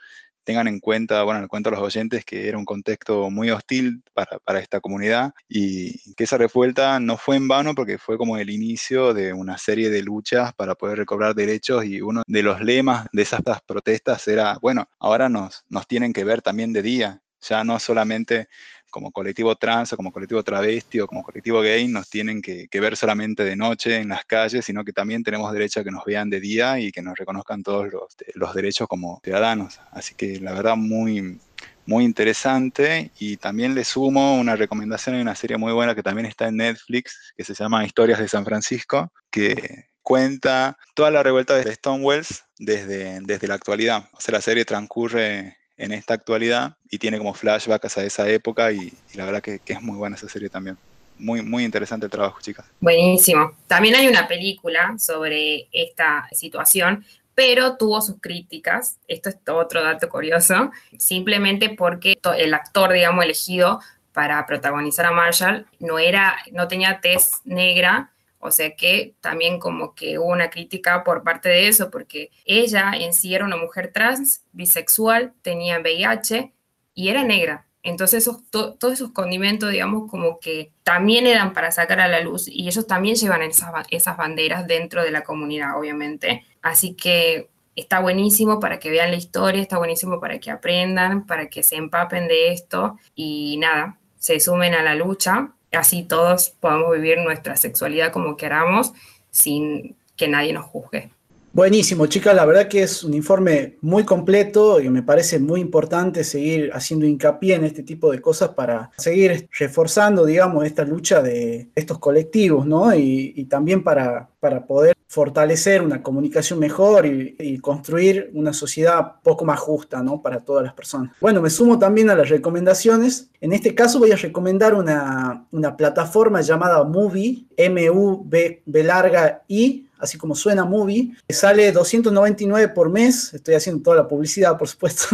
tengan 0.43 0.67
en 0.67 0.79
cuenta, 0.79 1.23
bueno, 1.23 1.41
le 1.41 1.47
cuento 1.47 1.69
a 1.69 1.73
los 1.73 1.81
oyentes 1.81 2.25
que 2.25 2.47
era 2.47 2.57
un 2.57 2.65
contexto 2.65 3.29
muy 3.29 3.51
hostil 3.51 4.03
para, 4.13 4.39
para, 4.39 4.59
esta 4.59 4.79
comunidad 4.79 5.31
y 5.47 6.13
que 6.15 6.23
esa 6.23 6.37
revuelta 6.37 6.99
no 6.99 7.17
fue 7.17 7.35
en 7.35 7.47
vano 7.47 7.75
porque 7.75 7.97
fue 7.97 8.17
como 8.17 8.37
el 8.37 8.49
inicio 8.49 9.13
de 9.13 9.33
una 9.33 9.57
serie 9.57 9.89
de 9.89 10.01
luchas 10.01 10.53
para 10.53 10.75
poder 10.75 10.97
recobrar 10.97 11.35
derechos 11.35 11.85
y 11.85 12.01
uno 12.01 12.23
de 12.25 12.43
los 12.43 12.61
lemas 12.61 13.07
de 13.11 13.21
esas 13.21 13.41
protestas 13.65 14.27
era, 14.27 14.57
bueno, 14.61 14.89
ahora 14.99 15.29
nos, 15.29 15.63
nos 15.69 15.87
tienen 15.87 16.13
que 16.13 16.23
ver 16.23 16.41
también 16.41 16.73
de 16.73 16.81
día, 16.81 17.21
ya 17.41 17.63
no 17.63 17.79
solamente 17.79 18.47
como 18.91 19.11
colectivo 19.11 19.55
trans 19.55 19.93
o 19.93 19.97
como 19.97 20.11
colectivo 20.11 20.43
travesti 20.43 20.99
o 20.99 21.07
como 21.07 21.23
colectivo 21.23 21.61
gay 21.61 21.87
nos 21.87 22.09
tienen 22.09 22.41
que, 22.41 22.67
ver 22.73 22.95
solamente 22.95 23.43
de 23.43 23.55
noche 23.55 23.97
en 23.97 24.09
las 24.09 24.25
calles, 24.25 24.65
sino 24.65 24.83
que 24.83 24.93
también 24.93 25.23
tenemos 25.23 25.51
derecho 25.51 25.79
a 25.79 25.83
que 25.83 25.91
nos 25.91 26.05
vean 26.05 26.29
de 26.29 26.39
día 26.39 26.79
y 26.79 26.91
que 26.91 27.01
nos 27.01 27.17
reconozcan 27.17 27.63
todos 27.63 27.87
los, 28.35 28.53
derechos 28.53 28.87
como 28.87 29.21
ciudadanos. 29.23 29.79
Así 29.91 30.13
que 30.13 30.39
la 30.39 30.51
verdad 30.51 30.75
muy, 30.75 31.39
muy 31.85 32.03
interesante 32.03 33.11
y 33.17 33.37
también 33.37 33.73
le 33.73 33.85
sumo 33.85 34.35
una 34.37 34.55
recomendación 34.55 35.15
de 35.15 35.21
una 35.21 35.35
serie 35.35 35.57
muy 35.57 35.71
buena 35.71 35.95
que 35.95 36.03
también 36.03 36.25
está 36.25 36.49
en 36.49 36.57
Netflix, 36.57 37.33
que 37.37 37.43
se 37.43 37.53
llama 37.53 37.85
Historias 37.85 38.19
de 38.19 38.27
San 38.27 38.45
Francisco, 38.45 39.11
que 39.31 39.85
cuenta 40.01 40.77
toda 40.93 41.11
la 41.11 41.23
revuelta 41.23 41.55
de 41.55 41.73
Stonewall 41.73 42.25
desde, 42.57 43.21
desde 43.21 43.47
la 43.47 43.55
actualidad. 43.55 44.09
O 44.13 44.19
sea, 44.19 44.33
la 44.33 44.41
serie 44.41 44.65
transcurre 44.65 45.60
en 45.77 45.91
esta 45.91 46.13
actualidad 46.13 46.75
y 46.89 46.97
tiene 46.97 47.17
como 47.17 47.33
flashbacks 47.33 47.97
a 47.97 48.03
esa 48.03 48.29
época 48.29 48.71
y, 48.71 48.93
la 49.15 49.25
verdad 49.25 49.41
que, 49.41 49.59
es 49.65 49.81
muy 49.81 49.97
buena 49.97 50.15
esa 50.15 50.29
serie 50.29 50.49
también. 50.49 50.77
muy, 51.17 51.41
muy 51.41 51.63
interesante 51.63 52.05
el 52.05 52.11
trabajo, 52.11 52.39
chicas. 52.41 52.65
Buenísimo. 52.79 53.51
También 53.67 53.95
hay 53.95 54.07
una 54.07 54.27
película 54.27 54.95
sobre 54.97 55.67
esta 55.71 56.27
situación, 56.31 57.05
pero 57.35 57.77
tuvo 57.77 58.01
sus 58.01 58.19
críticas. 58.19 58.97
Esto 59.07 59.29
es 59.29 59.37
otro 59.47 59.83
dato 59.83 60.09
curioso, 60.09 60.71
simplemente 60.97 61.69
porque 61.69 62.17
el 62.37 62.53
actor, 62.53 62.93
digamos, 62.93 63.23
elegido 63.23 63.79
para 64.13 64.45
protagonizar 64.45 65.05
a 65.05 65.11
Marshall 65.11 65.65
no 65.79 65.99
era, 65.99 66.37
no 66.51 66.67
tenía 66.67 66.99
tez 67.01 67.31
negra, 67.45 68.11
o 68.41 68.51
sea 68.51 68.75
que 68.75 69.15
también 69.21 69.59
como 69.59 69.95
que 69.95 70.19
hubo 70.19 70.27
una 70.27 70.49
crítica 70.49 71.03
por 71.03 71.23
parte 71.23 71.49
de 71.49 71.67
eso, 71.67 71.89
porque 71.91 72.31
ella 72.45 72.91
en 72.93 73.13
sí 73.13 73.33
era 73.33 73.45
una 73.45 73.57
mujer 73.57 73.91
trans, 73.93 74.43
bisexual, 74.51 75.33
tenía 75.41 75.79
VIH 75.79 76.53
y 76.93 77.09
era 77.09 77.23
negra. 77.23 77.67
Entonces 77.83 78.29
todos 78.51 78.93
esos 78.93 79.11
condimentos, 79.11 79.71
digamos, 79.71 80.09
como 80.09 80.39
que 80.39 80.71
también 80.83 81.25
eran 81.25 81.53
para 81.53 81.71
sacar 81.71 81.99
a 81.99 82.07
la 82.07 82.19
luz 82.19 82.47
y 82.47 82.67
ellos 82.67 82.85
también 82.85 83.15
llevan 83.15 83.41
esas, 83.41 83.71
esas 83.89 84.17
banderas 84.17 84.67
dentro 84.67 85.03
de 85.03 85.11
la 85.11 85.23
comunidad, 85.23 85.79
obviamente. 85.79 86.45
Así 86.61 86.93
que 86.93 87.49
está 87.75 87.99
buenísimo 87.99 88.59
para 88.59 88.79
que 88.79 88.89
vean 88.91 89.11
la 89.11 89.17
historia, 89.17 89.61
está 89.61 89.77
buenísimo 89.77 90.19
para 90.19 90.39
que 90.39 90.51
aprendan, 90.51 91.25
para 91.25 91.49
que 91.49 91.63
se 91.63 91.75
empapen 91.75 92.27
de 92.27 92.51
esto 92.51 92.99
y 93.15 93.57
nada, 93.57 93.97
se 94.17 94.39
sumen 94.39 94.75
a 94.75 94.83
la 94.83 94.95
lucha. 94.95 95.53
Así 95.71 96.03
todos 96.03 96.49
podamos 96.59 96.91
vivir 96.93 97.17
nuestra 97.19 97.55
sexualidad 97.55 98.11
como 98.11 98.37
queramos 98.37 98.93
sin 99.29 99.95
que 100.15 100.27
nadie 100.27 100.53
nos 100.53 100.65
juzgue. 100.65 101.11
Buenísimo, 101.53 102.05
chicas, 102.05 102.33
la 102.33 102.45
verdad 102.45 102.69
que 102.69 102.81
es 102.81 103.03
un 103.03 103.13
informe 103.13 103.75
muy 103.81 104.05
completo 104.05 104.79
y 104.79 104.89
me 104.89 105.03
parece 105.03 105.37
muy 105.37 105.59
importante 105.59 106.23
seguir 106.23 106.71
haciendo 106.73 107.05
hincapié 107.05 107.55
en 107.55 107.65
este 107.65 107.83
tipo 107.83 108.09
de 108.09 108.21
cosas 108.21 108.51
para 108.51 108.89
seguir 108.97 109.49
reforzando, 109.59 110.25
digamos, 110.25 110.63
esta 110.63 110.85
lucha 110.85 111.21
de 111.21 111.67
estos 111.75 111.99
colectivos, 111.99 112.65
¿no? 112.65 112.95
Y, 112.95 113.45
también 113.49 113.83
para, 113.83 114.29
para 114.39 114.65
poder 114.65 114.95
fortalecer 115.11 115.81
una 115.81 116.01
comunicación 116.01 116.57
mejor 116.57 117.05
y, 117.05 117.57
construir 117.59 118.31
una 118.33 118.53
sociedad 118.53 119.15
poco 119.21 119.43
más 119.43 119.59
justa, 119.59 120.01
¿no? 120.01 120.21
Para 120.21 120.39
todas 120.39 120.63
las 120.63 120.73
personas. 120.73 121.11
Bueno, 121.19 121.41
me 121.41 121.49
sumo 121.49 121.77
también 121.77 122.09
a 122.09 122.15
las 122.15 122.29
recomendaciones. 122.29 123.29
En 123.41 123.51
este 123.51 123.75
caso 123.75 123.99
voy 123.99 124.13
a 124.13 124.15
recomendar 124.15 124.73
una, 124.73 125.45
una 125.51 125.75
plataforma 125.75 126.39
llamada 126.39 126.81
Movie, 126.85 127.43
M-U-B 127.57 128.63
larga 128.65 129.43
I, 129.49 129.85
así 130.01 130.17
como 130.17 130.35
suena 130.35 130.65
Movie, 130.65 131.13
sale 131.29 131.71
299 131.71 132.69
por 132.69 132.89
mes, 132.89 133.33
estoy 133.33 133.53
haciendo 133.53 133.83
toda 133.83 133.97
la 133.97 134.07
publicidad, 134.07 134.57
por 134.57 134.67
supuesto, 134.67 135.05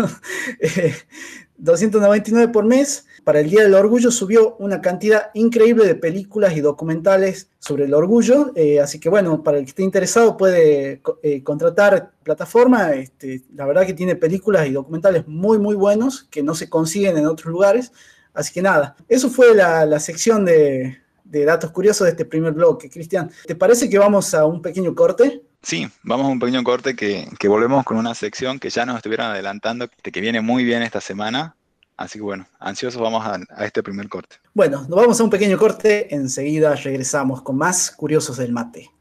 299 1.58 2.44
eh, 2.50 2.54
por 2.54 2.66
mes. 2.66 3.06
Para 3.26 3.42
el 3.42 3.50
Día 3.50 3.64
del 3.64 3.74
Orgullo 3.74 4.10
subió 4.10 4.56
una 4.56 4.80
cantidad 4.80 5.32
increíble 5.34 5.86
de 5.86 5.96
películas 5.96 6.56
y 6.56 6.62
documentales 6.62 7.50
sobre 7.60 7.84
el 7.84 7.94
orgullo, 7.94 8.54
eh, 8.56 8.80
así 8.80 9.02
que 9.02 9.10
bueno, 9.10 9.44
para 9.44 9.58
el 9.58 9.66
que 9.66 9.72
esté 9.72 9.84
interesado 9.84 10.38
puede 10.38 11.02
eh, 11.22 11.44
contratar 11.44 12.14
plataforma, 12.24 12.94
este, 12.94 13.44
la 13.54 13.66
verdad 13.66 13.86
que 13.86 13.94
tiene 13.94 14.16
películas 14.16 14.66
y 14.68 14.72
documentales 14.72 15.28
muy 15.28 15.60
muy 15.60 15.76
buenos 15.76 16.24
que 16.32 16.42
no 16.42 16.56
se 16.56 16.70
consiguen 16.70 17.18
en 17.18 17.26
otros 17.26 17.52
lugares, 17.52 17.92
así 18.34 18.54
que 18.54 18.62
nada, 18.62 18.96
eso 19.10 19.30
fue 19.30 19.54
la 19.54 20.00
sección 20.00 20.46
de, 20.46 20.98
de 21.30 21.46
datos 21.46 21.72
curiosos 21.72 22.06
de 22.06 22.12
este 22.12 22.26
primer 22.26 22.54
bloque. 22.54 22.90
Cristian, 22.90 23.32
¿te 23.46 23.56
parece 23.56 23.90
que 23.90 23.98
vamos 23.98 24.34
a 24.34 24.46
un 24.46 24.62
pequeño 24.62 24.96
corte? 24.96 25.44
Sí, 25.62 25.88
vamos 26.04 26.28
a 26.28 26.30
un 26.30 26.40
pequeño 26.40 26.64
corte 26.64 26.96
que, 26.96 27.28
volvemos 27.48 27.84
con 27.84 27.98
una 27.98 28.16
sección 28.16 28.60
que 28.60 28.70
ya 28.70 28.86
nos 28.86 28.98
estuvieron 28.98 29.28
adelantando, 29.28 29.90
que 29.90 30.22
viene 30.22 30.42
muy 30.42 30.64
bien 30.64 30.82
esta 30.82 31.02
semana. 31.02 31.56
Así 31.98 32.20
que 32.20 32.24
bueno, 32.24 32.48
ansiosos 32.60 33.02
vamos 33.02 33.26
a, 33.26 33.40
a 33.50 33.66
este 33.66 33.82
primer 33.82 34.08
corte. 34.08 34.38
Bueno, 34.54 34.86
nos 34.88 35.00
vamos 35.00 35.20
a 35.20 35.24
un 35.24 35.30
pequeño 35.32 35.58
corte, 35.58 36.14
enseguida 36.14 36.76
regresamos 36.76 37.42
con 37.42 37.58
más 37.58 37.92
Curiosos 37.92 38.38
del 38.38 38.52
Mate. 38.52 38.92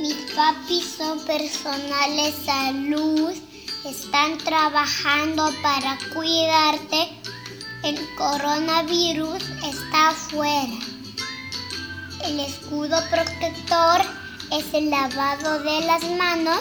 Mis 0.00 0.16
papis 0.34 0.96
son 0.98 1.24
personales 1.24 2.34
salud, 2.44 3.32
están 3.84 4.36
trabajando 4.38 5.48
para 5.62 5.96
cuidarte 6.12 7.18
el 7.82 7.98
coronavirus 8.16 9.42
está 9.64 10.08
afuera. 10.10 10.78
El 12.24 12.40
escudo 12.40 12.98
protector 13.10 14.00
es 14.52 14.74
el 14.74 14.90
lavado 14.90 15.60
de 15.60 15.80
las 15.86 16.02
manos, 16.16 16.60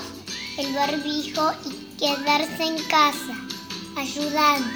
el 0.58 0.74
barbijo 0.74 1.52
y 1.66 1.98
quedarse 1.98 2.64
en 2.64 2.78
casa. 2.84 3.36
Ayudando. 3.98 4.70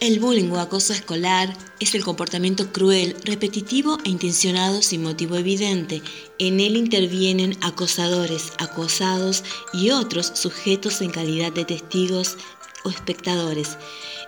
El 0.00 0.18
bullying 0.18 0.50
o 0.50 0.58
acoso 0.58 0.94
escolar 0.94 1.54
es 1.78 1.94
el 1.94 2.02
comportamiento 2.02 2.72
cruel, 2.72 3.14
repetitivo 3.22 3.98
e 4.02 4.08
intencionado 4.08 4.80
sin 4.80 5.02
motivo 5.02 5.36
evidente. 5.36 6.00
En 6.38 6.58
él 6.58 6.78
intervienen 6.78 7.54
acosadores, 7.60 8.54
acosados 8.56 9.44
y 9.74 9.90
otros 9.90 10.32
sujetos 10.34 11.02
en 11.02 11.10
calidad 11.10 11.52
de 11.52 11.66
testigos 11.66 12.38
o 12.84 12.90
espectadores. 12.90 13.76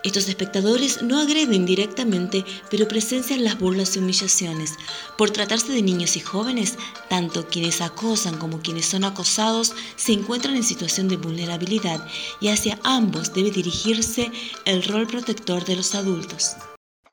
Estos 0.05 0.29
espectadores 0.29 1.03
no 1.03 1.21
agreden 1.21 1.65
directamente, 1.65 2.45
pero 2.71 2.89
presencian 2.89 3.45
las 3.45 3.59
burlas 3.59 3.95
y 3.95 4.01
humillaciones. 4.01 4.75
Por 5.17 5.31
tratarse 5.31 5.73
de 5.73 5.83
niños 5.83 6.17
y 6.17 6.21
jóvenes, 6.21 6.77
tanto 7.09 7.47
quienes 7.47 7.81
acosan 7.81 8.37
como 8.37 8.61
quienes 8.61 8.87
son 8.87 9.05
acosados 9.05 9.75
se 9.95 10.13
encuentran 10.13 10.57
en 10.57 10.65
situación 10.65 11.09
de 11.09 11.17
vulnerabilidad 11.17 12.05
y 12.41 12.49
hacia 12.49 12.81
ambos 12.83 13.33
debe 13.33 13.51
dirigirse 13.51 14.33
el 14.65 14.83
rol 14.83 15.07
protector 15.07 15.65
de 15.65 15.77
los 15.77 15.95
adultos. 15.95 16.57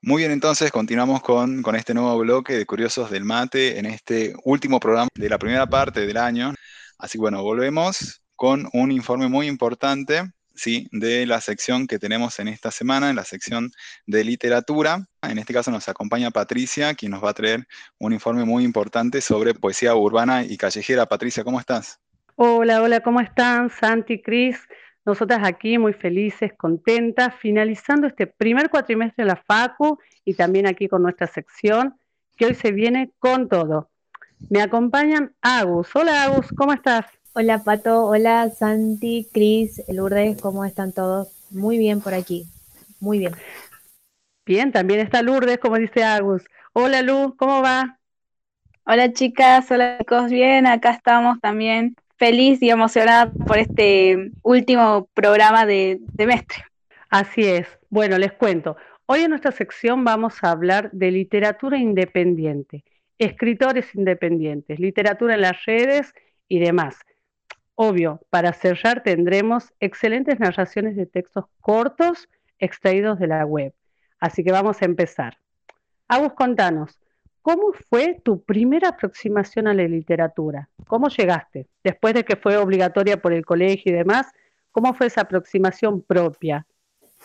Muy 0.02 0.21
bien, 0.21 0.32
entonces 0.32 0.71
continuamos 0.71 1.21
con, 1.21 1.62
con 1.62 1.75
este 1.75 1.93
nuevo 1.93 2.17
bloque 2.17 2.54
de 2.54 2.65
Curiosos 2.65 3.12
del 3.12 3.25
Mate 3.25 3.78
en 3.78 3.86
este 3.86 4.34
último 4.45 4.80
programa 4.80 5.10
de 5.13 5.30
la 5.30 5.38
primera 5.38 5.67
parte 5.67 6.08
del 6.08 6.17
año. 6.17 6.54
Así 6.97 7.17
que 7.17 7.21
bueno, 7.21 7.43
volvemos 7.43 8.21
con 8.36 8.67
un 8.73 8.91
informe 8.91 9.28
muy 9.28 9.47
importante 9.47 10.23
¿sí? 10.60 10.88
de 10.91 11.26
la 11.26 11.41
sección 11.41 11.88
que 11.88 12.00
tenemos 12.00 12.39
en 12.39 12.48
esta 12.48 12.72
semana, 12.72 13.10
en 13.10 13.15
la 13.15 13.24
sección 13.24 13.72
de 14.06 14.24
literatura. 14.24 15.08
En 15.22 15.38
este 15.38 15.54
caso 15.54 15.72
nos 15.72 15.88
acompaña 15.89 16.32
Patricia, 16.32 16.93
quien 16.93 17.12
nos 17.12 17.24
va 17.24 17.32
a 17.32 17.34
traer 17.34 17.65
un 17.98 18.13
informe 18.13 18.45
muy 18.45 18.63
importante 18.63 19.22
sobre 19.22 19.54
poesía 19.54 19.95
urbana 19.95 20.43
y 20.43 20.58
callejera. 20.58 21.06
Patricia, 21.06 21.43
¿cómo 21.43 21.60
estás? 21.60 22.00
Hola, 22.36 22.82
hola, 22.82 23.00
¿cómo 23.02 23.19
están? 23.22 23.69
Santi, 23.69 24.22
Cris. 24.22 24.58
Nosotras 25.06 25.39
aquí 25.43 25.78
muy 25.78 25.93
felices, 25.93 26.52
contentas, 26.56 27.34
finalizando 27.39 28.06
este 28.06 28.28
primer 28.28 28.69
cuatrimestre 28.69 29.24
de 29.24 29.30
la 29.30 29.36
FACU 29.36 29.98
y 30.24 30.34
también 30.36 30.67
aquí 30.67 30.88
con 30.88 31.02
nuestra 31.02 31.28
sección, 31.28 31.95
que 32.38 32.45
hoy 32.45 32.56
se 32.56 32.72
viene 32.72 33.12
con 33.17 33.50
todo. 33.50 33.89
Me 34.50 34.62
acompañan 34.62 35.34
Agus. 35.41 35.89
Hola 35.95 36.24
Agus, 36.24 36.48
¿cómo 36.56 36.74
estás? 36.74 37.06
Hola 37.34 37.63
Pato, 37.63 38.08
hola 38.08 38.50
Santi, 38.50 39.28
Cris, 39.32 39.84
Lourdes, 39.88 40.42
¿cómo 40.42 40.65
están 40.65 40.92
todos? 40.94 41.30
Muy 41.52 41.78
bien 41.78 42.02
por 42.02 42.15
aquí, 42.15 42.48
muy 43.00 43.20
bien. 43.20 43.34
Bien, 44.48 44.72
también 44.72 45.00
está 45.00 45.22
Lourdes, 45.22 45.60
como 45.60 45.78
dice 45.78 46.04
Agus. 46.04 46.44
Hola 46.74 47.04
Lu, 47.04 47.36
¿cómo 47.38 47.62
va? 47.62 48.00
Hola 48.84 49.13
chicas, 49.13 49.70
hola 49.70 50.00
chicos, 50.00 50.32
bien, 50.32 50.65
acá 50.65 50.89
estamos 50.89 51.39
también 51.39 51.96
feliz 52.18 52.63
y 52.63 52.72
emocionada 52.72 53.32
por 53.32 53.60
este 53.60 54.32
último 54.42 55.08
programa 55.13 55.68
de 55.68 56.00
semestre. 56.18 56.63
Así 57.10 57.44
es. 57.44 57.68
Bueno, 57.89 58.18
les 58.18 58.34
cuento. 58.34 58.76
Hoy 59.06 59.22
en 59.22 59.30
nuestra 59.30 59.52
sección 59.52 60.04
vamos 60.04 60.44
a 60.44 60.50
hablar 60.50 60.89
de 60.92 61.12
literatura 61.12 61.78
independiente, 61.78 62.84
escritores 63.20 63.94
independientes, 63.94 64.80
literatura 64.80 65.36
en 65.36 65.42
las 65.42 65.63
redes 65.65 66.12
y 66.48 66.60
demás. 66.60 66.98
Obvio, 67.82 68.20
para 68.30 68.52
cerrar 68.52 69.04
tendremos 69.04 69.72
excelentes 69.80 70.38
narraciones 70.38 70.98
de 70.98 71.06
textos 71.06 71.46
cortos 71.62 72.28
extraídos 72.58 73.20
de 73.20 73.28
la 73.28 73.46
web. 73.46 73.74
Así 74.20 74.44
que 74.44 74.52
vamos 74.52 74.82
a 74.82 74.86
empezar. 74.86 75.38
Agus, 76.10 76.34
contanos, 76.34 77.00
¿cómo 77.42 77.72
fue 77.89 78.20
tu 78.22 78.44
primera 78.44 78.89
aproximación 78.89 79.65
a 79.65 79.74
la 79.74 79.84
literatura? 79.84 80.68
¿Cómo 80.88 81.08
llegaste? 81.08 81.68
Después 81.82 82.13
de 82.15 82.26
que 82.26 82.36
fue 82.36 82.58
obligatoria 82.58 83.22
por 83.22 83.32
el 83.32 83.46
colegio 83.46 83.94
y 83.94 83.96
demás, 83.96 84.28
¿cómo 84.74 84.94
fue 84.94 85.08
esa 85.08 85.22
aproximación 85.22 86.02
propia? 86.02 86.68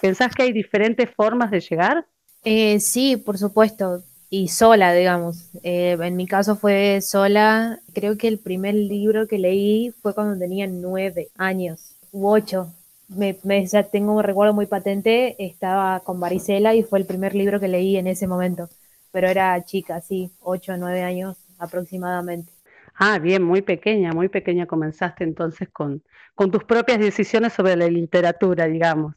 ¿Pensás 0.01 0.37
que 0.37 0.45
hay 0.45 0.53
diferentes 0.53 1.11
formas 1.11 1.51
de 1.51 1.59
llegar? 1.59 2.07
Eh, 2.45 2.79
sí, 2.79 3.17
por 3.17 3.39
supuesto, 3.39 4.05
y 4.35 4.49
sola, 4.49 4.93
digamos. 4.93 5.51
Eh, 5.63 5.97
en 6.01 6.17
mi 6.17 6.27
caso 6.27 6.57
fue 6.57 7.01
sola. 7.01 7.79
Creo 7.93 8.19
que 8.19 8.27
el 8.27 8.39
primer 8.39 8.75
libro 8.75 9.29
que 9.29 9.39
leí 9.39 9.93
fue 10.03 10.13
cuando 10.13 10.37
tenía 10.37 10.67
nueve 10.67 11.29
años 11.37 11.95
u 12.11 12.27
ocho. 12.27 12.73
Me, 13.07 13.39
ya 13.67 13.85
tengo 13.85 14.13
un 14.13 14.25
recuerdo 14.25 14.53
muy 14.53 14.67
patente, 14.67 15.37
estaba 15.39 16.01
con 16.01 16.19
varicela 16.19 16.75
y 16.75 16.83
fue 16.83 16.99
el 16.99 17.07
primer 17.07 17.37
libro 17.37 17.61
que 17.61 17.69
leí 17.69 17.97
en 17.97 18.09
ese 18.09 18.27
momento. 18.27 18.69
Pero 19.13 19.29
era 19.29 19.65
chica, 19.65 20.01
sí, 20.01 20.33
ocho 20.41 20.73
o 20.73 20.77
nueve 20.77 21.03
años 21.03 21.37
aproximadamente. 21.61 22.51
Ah, 22.97 23.21
bien, 23.21 23.41
muy 23.41 23.63
pequeña, 23.63 24.13
muy 24.13 24.29
pequeña 24.29 24.67
comenzaste 24.67 25.23
entonces 25.23 25.69
con, 25.69 26.03
con 26.35 26.51
tus 26.51 26.65
propias 26.65 26.99
decisiones 26.99 27.53
sobre 27.53 27.77
la 27.77 27.87
literatura, 27.87 28.67
digamos. 28.67 29.15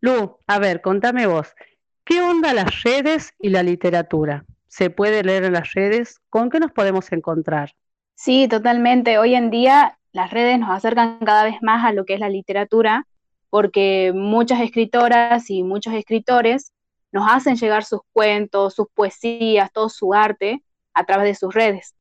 Lu, 0.00 0.38
a 0.46 0.58
ver, 0.58 0.80
contame 0.80 1.26
vos, 1.26 1.48
¿qué 2.06 2.22
onda 2.22 2.54
las 2.54 2.84
redes 2.84 3.34
y 3.38 3.50
la 3.50 3.62
literatura? 3.62 4.46
¿Se 4.68 4.88
puede 4.90 5.22
leer 5.24 5.44
en 5.44 5.52
las 5.52 5.72
redes? 5.74 6.20
¿Con 6.30 6.48
qué 6.48 6.60
nos 6.60 6.70
podemos 6.72 7.10
encontrar? 7.12 7.74
Sí, 8.14 8.48
totalmente. 8.48 9.18
Hoy 9.18 9.34
en 9.34 9.50
día 9.50 9.98
las 10.12 10.30
redes 10.30 10.58
nos 10.58 10.70
acercan 10.70 11.18
cada 11.18 11.44
vez 11.44 11.56
más 11.60 11.84
a 11.84 11.92
lo 11.92 12.04
que 12.04 12.14
es 12.14 12.20
la 12.20 12.30
literatura, 12.30 13.06
porque 13.50 14.12
muchas 14.14 14.60
escritoras 14.60 15.50
y 15.50 15.64
muchos 15.64 15.94
escritores 15.94 16.72
nos 17.10 17.26
hacen 17.28 17.56
llegar 17.56 17.84
sus 17.84 18.00
cuentos, 18.12 18.74
sus 18.74 18.86
poesías, 18.94 19.72
todo 19.72 19.88
su 19.88 20.14
arte 20.14 20.62
a 20.94 21.04
través 21.04 21.26
de 21.26 21.34
sus 21.34 21.52
redes. 21.52 21.94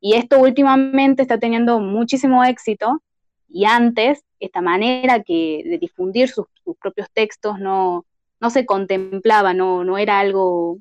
Y 0.00 0.14
esto 0.14 0.38
últimamente 0.38 1.22
está 1.22 1.38
teniendo 1.38 1.80
muchísimo 1.80 2.44
éxito 2.44 3.02
y 3.48 3.64
antes 3.64 4.24
esta 4.38 4.60
manera 4.60 5.18
de 5.18 5.78
difundir 5.80 6.28
sus, 6.28 6.46
propios 6.80 7.08
textos 7.12 7.58
no, 7.58 8.06
no 8.40 8.50
se 8.50 8.66
contemplaba, 8.66 9.54
no, 9.54 9.84
no 9.84 9.98
era 9.98 10.18
algo 10.18 10.78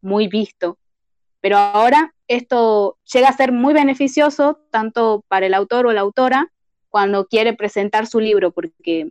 muy 0.00 0.28
visto. 0.28 0.78
Pero 1.40 1.56
ahora 1.56 2.14
esto 2.28 2.98
llega 3.12 3.28
a 3.28 3.36
ser 3.36 3.52
muy 3.52 3.74
beneficioso 3.74 4.60
tanto 4.70 5.24
para 5.28 5.46
el 5.46 5.54
autor 5.54 5.86
o 5.86 5.92
la 5.92 6.02
autora 6.02 6.52
cuando 6.88 7.26
quiere 7.26 7.54
presentar 7.54 8.06
su 8.06 8.20
libro, 8.20 8.52
porque 8.52 9.10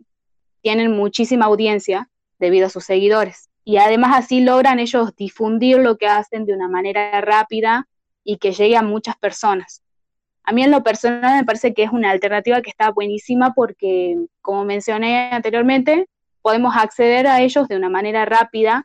tienen 0.62 0.92
muchísima 0.92 1.46
audiencia 1.46 2.08
debido 2.38 2.66
a 2.66 2.70
sus 2.70 2.84
seguidores. 2.84 3.50
Y 3.64 3.76
además 3.76 4.12
así 4.16 4.40
logran 4.40 4.78
ellos 4.78 5.14
difundir 5.16 5.78
lo 5.78 5.98
que 5.98 6.06
hacen 6.06 6.46
de 6.46 6.54
una 6.54 6.68
manera 6.68 7.20
rápida 7.20 7.88
y 8.24 8.38
que 8.38 8.52
llegue 8.52 8.76
a 8.76 8.82
muchas 8.82 9.16
personas. 9.16 9.82
A 10.44 10.52
mí 10.52 10.64
en 10.64 10.70
lo 10.70 10.82
personal 10.82 11.36
me 11.36 11.44
parece 11.44 11.74
que 11.74 11.84
es 11.84 11.90
una 11.92 12.10
alternativa 12.10 12.62
que 12.62 12.70
está 12.70 12.90
buenísima 12.90 13.52
porque, 13.54 14.16
como 14.40 14.64
mencioné 14.64 15.30
anteriormente, 15.30 16.08
podemos 16.42 16.76
acceder 16.76 17.26
a 17.26 17.40
ellos 17.40 17.68
de 17.68 17.76
una 17.76 17.88
manera 17.88 18.24
rápida 18.24 18.84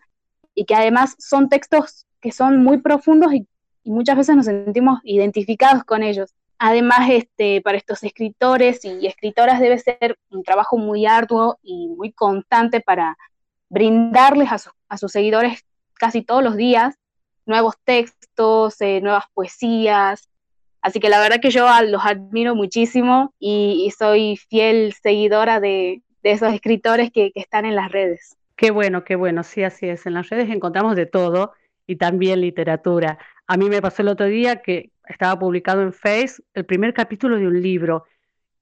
y 0.55 0.65
que 0.65 0.75
además 0.75 1.15
son 1.19 1.49
textos 1.49 2.05
que 2.21 2.31
son 2.31 2.63
muy 2.63 2.79
profundos 2.79 3.33
y, 3.33 3.47
muchas 3.83 4.17
veces 4.17 4.35
nos 4.35 4.45
sentimos 4.45 4.99
identificados 5.03 5.85
con 5.85 6.03
ellos. 6.03 6.35
Además, 6.59 7.09
este, 7.09 7.61
para 7.61 7.77
estos 7.77 8.03
escritores 8.03 8.83
y 8.83 9.07
escritoras 9.07 9.61
debe 9.61 9.77
ser 9.77 10.19
un 10.29 10.43
trabajo 10.43 10.77
muy 10.77 11.05
arduo 11.05 11.57
y 11.63 11.87
muy 11.87 12.11
constante 12.11 12.81
para 12.81 13.17
brindarles 13.69 14.49
a, 14.51 14.97
sus 14.97 15.11
seguidores 15.13 15.63
casi 15.93 16.21
todos 16.21 16.43
los 16.43 16.57
días 16.57 16.95
nuevos 17.45 17.75
textos, 17.85 18.81
eh, 18.81 18.99
nuevas 18.99 19.23
poesías, 19.33 20.27
Así 20.87 21.01
que 21.01 21.09
la 21.09 21.19
verdad 21.19 21.41
que 21.41 21.49
yo 21.49 21.67
los 21.87 22.05
admiro 22.05 22.55
muchísimo 22.55 23.33
y, 23.39 23.91
soy 23.97 24.37
fiel 24.37 24.93
seguidora 24.93 25.59
de, 25.59 26.01
esos 26.31 26.53
escritores 26.53 27.11
que, 27.11 27.31
están 27.35 27.65
en 27.65 27.75
las 27.75 27.91
redes. 27.91 28.37
Qué 28.55 28.71
bueno, 28.71 29.03
qué 29.03 29.15
bueno, 29.15 29.43
sí, 29.43 29.63
así 29.63 29.87
es. 29.87 30.05
En 30.05 30.13
las 30.13 30.29
redes 30.29 30.49
encontramos 30.49 30.95
de 30.95 31.05
todo 31.05 31.53
y 31.85 31.97
también 31.97 32.41
literatura. 32.41 33.17
A 33.45 33.57
mí 33.57 33.69
me 33.69 33.81
pasó 33.81 34.01
el 34.01 34.09
otro 34.09 34.25
día 34.25 34.61
que 34.61 34.91
estaba 35.07 35.37
publicado 35.39 35.81
en 35.81 35.93
Face 35.93 36.41
el 36.53 36.65
primer 36.65 36.93
capítulo 36.93 37.37
de 37.37 37.47
un 37.47 37.61
libro 37.61 38.05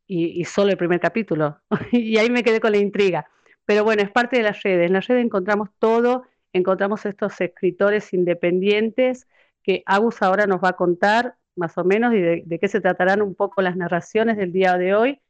y, 0.05 0.39
y 0.39 0.45
solo 0.45 0.71
el 0.71 0.77
primer 0.77 0.99
capítulo. 0.99 1.59
y 1.91 2.17
ahí 2.17 2.29
me 2.29 2.43
quedé 2.43 2.59
con 2.59 2.71
la 2.71 2.77
intriga. 2.77 3.27
Pero 3.65 3.83
bueno, 3.83 4.03
es 4.03 4.11
parte 4.11 4.37
de 4.37 4.43
las 4.43 4.61
redes. 4.61 4.87
En 4.87 4.93
las 4.93 5.07
redes 5.07 5.25
encontramos 5.25 5.69
todo, 5.79 6.23
encontramos 6.53 7.05
estos 7.05 7.39
escritores 7.41 8.13
independientes 8.13 9.27
que 9.63 9.81
Agus 9.87 10.21
ahora 10.21 10.45
nos 10.45 10.63
va 10.63 10.69
a 10.69 10.73
contar 10.73 11.35
más 11.55 11.77
o 11.77 11.83
menos, 11.83 12.13
y 12.13 12.19
de, 12.19 12.59
qué 12.59 12.67
se 12.67 12.81
tratarán 12.81 13.21
un 13.21 13.35
poco 13.35 13.61
las 13.61 13.75
narraciones 13.75 14.37
del 14.37 14.51
día 14.51 14.77
de 14.77 14.93
hoy. 14.93 15.21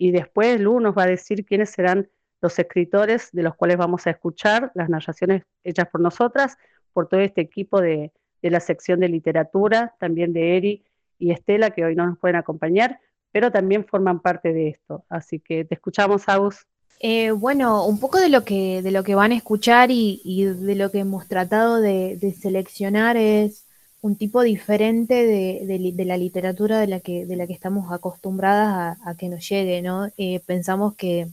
Y 0.00 0.12
después 0.12 0.58
Lu 0.58 0.80
nos 0.80 0.96
va 0.96 1.02
a 1.02 1.08
decir 1.08 1.44
quiénes 1.44 1.68
serán 1.68 2.08
los 2.40 2.58
escritores 2.58 3.28
de 3.32 3.42
los 3.42 3.54
cuales 3.54 3.76
vamos 3.76 4.06
a 4.06 4.10
escuchar 4.10 4.72
las 4.74 4.88
narraciones 4.88 5.42
hechas 5.62 5.88
por 5.88 6.00
nosotras, 6.00 6.56
por 6.94 7.06
todo 7.06 7.20
este 7.20 7.42
equipo 7.42 7.82
de, 7.82 8.10
la 8.40 8.60
sección 8.60 9.00
de 9.00 9.10
literatura, 9.10 9.94
también 10.00 10.32
de 10.32 10.56
Eri 10.56 10.84
y 11.18 11.32
Estela, 11.32 11.72
que 11.72 11.84
hoy 11.84 11.94
no 11.94 12.06
nos 12.06 12.18
pueden 12.18 12.36
acompañar, 12.36 12.98
pero 13.30 13.52
también 13.52 13.84
forman 13.84 14.20
parte 14.20 14.54
de 14.54 14.68
esto. 14.68 15.04
Así 15.10 15.38
que 15.38 15.66
te 15.66 15.74
escuchamos, 15.74 16.26
Agus. 16.30 16.66
Eh, 17.00 17.32
bueno, 17.32 17.84
un 17.84 18.00
poco 18.00 18.18
de 18.18 18.30
lo 18.30 18.42
que, 18.42 18.80
de 18.80 18.92
lo 18.92 19.04
que 19.04 19.14
van 19.14 19.32
a 19.32 19.36
escuchar 19.36 19.90
y, 19.90 20.44
de 20.46 20.76
lo 20.76 20.90
que 20.90 21.00
hemos 21.00 21.28
tratado 21.28 21.78
de 21.78 22.36
seleccionar 22.40 23.18
es 23.18 23.66
un 24.02 24.16
tipo 24.16 24.42
diferente 24.42 25.26
de, 25.26 26.04
la 26.04 26.16
literatura 26.16 26.80
de 26.80 26.86
la 26.86 27.00
que, 27.00 27.26
de 27.26 27.36
la 27.36 27.46
que 27.46 27.52
estamos 27.52 27.92
acostumbradas 27.92 28.98
a, 29.04 29.14
que 29.16 29.28
nos 29.28 29.46
llegue, 29.48 29.82
¿no? 29.82 30.08
Eh, 30.16 30.40
pensamos 30.46 30.94
que, 30.94 31.28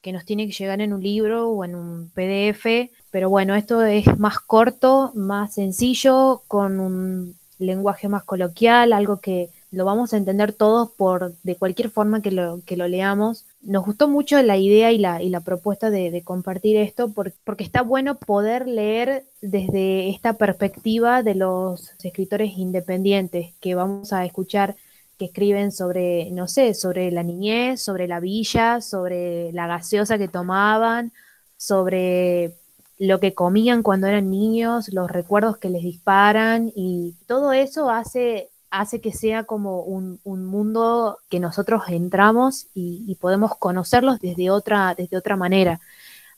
que, 0.00 0.12
nos 0.12 0.24
tiene 0.24 0.46
que 0.46 0.52
llegar 0.52 0.80
en 0.80 0.92
un 0.92 1.02
libro 1.02 1.50
o 1.50 1.64
en 1.64 1.74
un 1.74 2.10
PDF, 2.10 2.90
pero 3.10 3.30
bueno, 3.30 3.54
esto 3.56 3.82
es 3.84 4.18
más 4.18 4.38
corto, 4.38 5.12
más 5.14 5.54
sencillo, 5.54 6.42
con 6.46 6.80
un 6.80 7.36
lenguaje 7.58 8.08
más 8.08 8.24
coloquial, 8.24 8.92
algo 8.92 9.20
que 9.20 9.50
lo 9.70 9.84
vamos 9.84 10.12
a 10.14 10.16
entender 10.16 10.52
todos 10.52 10.90
por 10.92 11.34
de 11.42 11.56
cualquier 11.56 11.90
forma 11.90 12.22
que 12.22 12.30
lo, 12.30 12.62
que 12.64 12.76
lo 12.76 12.88
leamos 12.88 13.44
nos 13.68 13.84
gustó 13.84 14.08
mucho 14.08 14.40
la 14.42 14.56
idea 14.56 14.92
y 14.92 14.98
la, 14.98 15.22
y 15.22 15.28
la 15.28 15.40
propuesta 15.40 15.90
de, 15.90 16.22
compartir 16.24 16.78
esto 16.78 17.12
porque 17.12 17.64
está 17.64 17.82
bueno 17.82 18.18
poder 18.18 18.66
leer 18.66 19.26
desde 19.42 20.08
esta 20.08 20.32
perspectiva 20.32 21.22
de 21.22 21.34
los 21.34 21.92
escritores 22.02 22.56
independientes 22.56 23.52
que 23.60 23.74
vamos 23.74 24.14
a 24.14 24.24
escuchar 24.24 24.74
que 25.18 25.26
escriben 25.26 25.70
sobre, 25.70 26.30
no 26.30 26.48
sé, 26.48 26.72
sobre 26.72 27.10
la 27.10 27.22
niñez, 27.22 27.82
sobre 27.82 28.08
la 28.08 28.20
villa, 28.20 28.80
sobre 28.80 29.52
la 29.52 29.66
gaseosa 29.66 30.16
que 30.16 30.28
tomaban, 30.28 31.12
sobre 31.58 32.54
lo 32.98 33.20
que 33.20 33.34
comían 33.34 33.82
cuando 33.82 34.06
eran 34.06 34.30
niños, 34.30 34.90
los 34.94 35.10
recuerdos 35.10 35.58
que 35.58 35.68
les 35.68 35.82
disparan 35.82 36.72
y 36.74 37.16
todo 37.26 37.52
eso 37.52 37.90
hace 37.90 38.48
hace 38.70 39.00
que 39.00 39.12
sea 39.12 39.44
como 39.44 39.82
un, 39.82 40.20
mundo 40.24 41.18
que 41.28 41.40
nosotros 41.40 41.82
entramos 41.88 42.68
y, 42.74 43.14
podemos 43.20 43.56
conocerlos 43.56 44.20
desde 44.20 44.50
otra, 44.50 44.94
desde 44.96 45.16
otra 45.16 45.36
manera. 45.36 45.80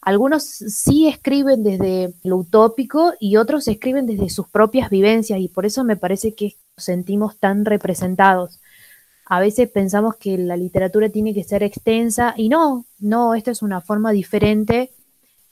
Algunos 0.01 0.45
sí 0.45 1.09
escriben 1.09 1.62
desde 1.62 2.14
lo 2.23 2.38
utópico 2.38 3.12
y 3.21 3.37
otros 3.37 3.69
escriben 3.69 4.07
desde 4.07 4.31
sus 4.31 4.49
propias 4.49 4.88
vivencias 4.88 5.38
y 5.40 5.49
por 5.49 5.66
eso 5.66 5.85
me 5.85 5.97
parece 5.97 6.35
que 6.35 6.57
sentimos 6.77 7.38
tan 7.38 7.64
representados. 7.64 8.61
A 9.27 9.40
veces 9.40 9.71
pensamos 9.71 10.16
que 10.16 10.38
la 10.38 10.57
literatura 10.57 11.11
tiene 11.11 11.35
que 11.35 11.45
ser 11.45 11.62
extensa 11.62 12.35
y 12.37 12.49
no, 12.49 12.87
no, 12.99 13.35
esta 13.35 13.51
es 13.51 13.62
una 13.62 13.81
forma 13.81 14.11
diferente 14.11 14.90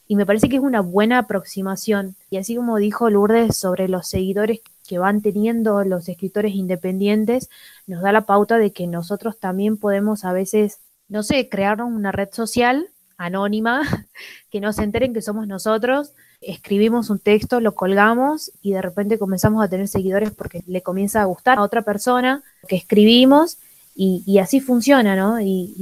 y 0.09 0.17
me 0.17 0.25
parece 0.25 0.49
que 0.49 0.57
es 0.57 0.63
una 0.63 0.81
buena 0.81 1.19
aproximación. 1.19 2.17
Y 2.31 2.39
así 2.39 2.57
como 2.57 2.79
dijo 2.79 3.11
Lourdes 3.11 3.57
sobre 3.57 3.89
los 3.89 4.09
seguidores 4.09 4.61
que 4.89 4.99
van 4.99 5.21
teniendo 5.21 5.85
los 5.85 6.09
escritores 6.09 6.55
independientes 6.55 7.51
nos 7.87 8.03
da 8.03 8.11
la 8.11 8.23
pauta 8.23 8.57
de 8.57 8.73
que 8.73 8.87
nosotros 8.87 9.39
también 9.39 9.77
podemos 9.77 10.25
a 10.25 10.33
veces, 10.33 10.81
no 11.09 11.23
sé, 11.23 11.49
crear 11.51 11.83
una 11.83 12.11
red 12.11 12.31
social 12.33 12.89
anónima, 13.19 13.83
que 14.51 14.61
no 14.61 14.73
se 14.73 14.83
enteren 14.83 15.13
que 15.13 15.21
somos 15.21 15.47
nosotros, 15.47 16.13
escribimos 16.41 17.11
un 17.11 17.19
texto, 17.19 17.61
lo 17.61 17.75
colgamos 17.75 18.51
y 18.63 18.73
de 18.73 18.81
repente 18.81 19.19
comenzamos 19.19 19.63
a 19.63 19.69
tener 19.69 19.89
seguidores 19.89 20.31
porque 20.31 20.65
le 20.67 20.83
comienza 20.83 21.21
a 21.21 21.27
gustar 21.27 21.59
a 21.59 21.63
otra 21.63 21.83
persona 21.83 22.43
que 22.67 22.77
escribimos 22.77 23.59
y, 24.01 24.39
así 24.39 24.61
funciona, 24.61 25.17
¿no? 25.17 25.41
Y, 25.41 25.75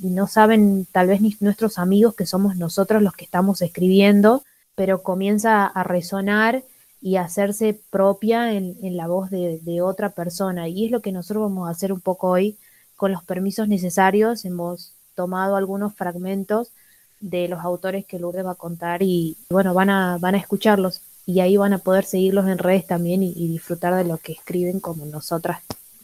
y, 0.00 0.10
no 0.10 0.28
saben 0.28 0.86
tal 0.92 1.08
vez 1.08 1.20
ni 1.20 1.36
nuestros 1.40 1.76
amigos 1.76 2.14
que 2.14 2.24
somos 2.24 2.56
nosotros 2.56 3.02
los 3.02 3.14
que 3.14 3.24
estamos 3.24 3.62
escribiendo, 3.62 4.44
pero 4.76 5.02
comienza 5.02 5.66
a 5.66 5.82
resonar 5.82 6.62
y 7.04 7.16
hacerse 7.16 7.78
propia 7.90 8.54
en, 8.54 8.96
la 8.96 9.06
voz 9.08 9.28
de, 9.28 9.82
otra 9.82 10.14
persona. 10.14 10.68
Y 10.68 10.86
es 10.86 10.90
lo 10.90 11.02
que 11.02 11.12
nosotros 11.12 11.42
vamos 11.42 11.68
a 11.68 11.70
hacer 11.70 11.92
un 11.92 12.00
poco 12.00 12.30
hoy 12.30 12.56
con 12.96 13.12
los 13.12 13.22
permisos 13.22 13.68
necesarios. 13.68 14.46
Hemos 14.46 14.94
tomado 15.14 15.56
algunos 15.56 15.94
fragmentos 15.94 16.72
de 17.20 17.46
los 17.46 17.60
autores 17.60 18.06
que 18.06 18.18
Lourdes 18.18 18.46
va 18.46 18.52
a 18.52 18.54
contar 18.54 19.02
y 19.02 19.36
bueno, 19.50 19.74
van 19.74 19.90
a, 19.90 20.16
van 20.16 20.34
a 20.34 20.38
escucharlos 20.38 21.02
y 21.26 21.40
ahí 21.40 21.58
van 21.58 21.74
a 21.74 21.78
poder 21.78 22.04
seguirlos 22.04 22.48
en 22.48 22.56
redes 22.56 22.86
también 22.86 23.22
y, 23.22 23.48
disfrutar 23.48 23.94
de 23.94 24.04
lo 24.04 24.16
que 24.16 24.32
escriben 24.32 24.80
como 24.80 25.04
nosotras 25.04 25.58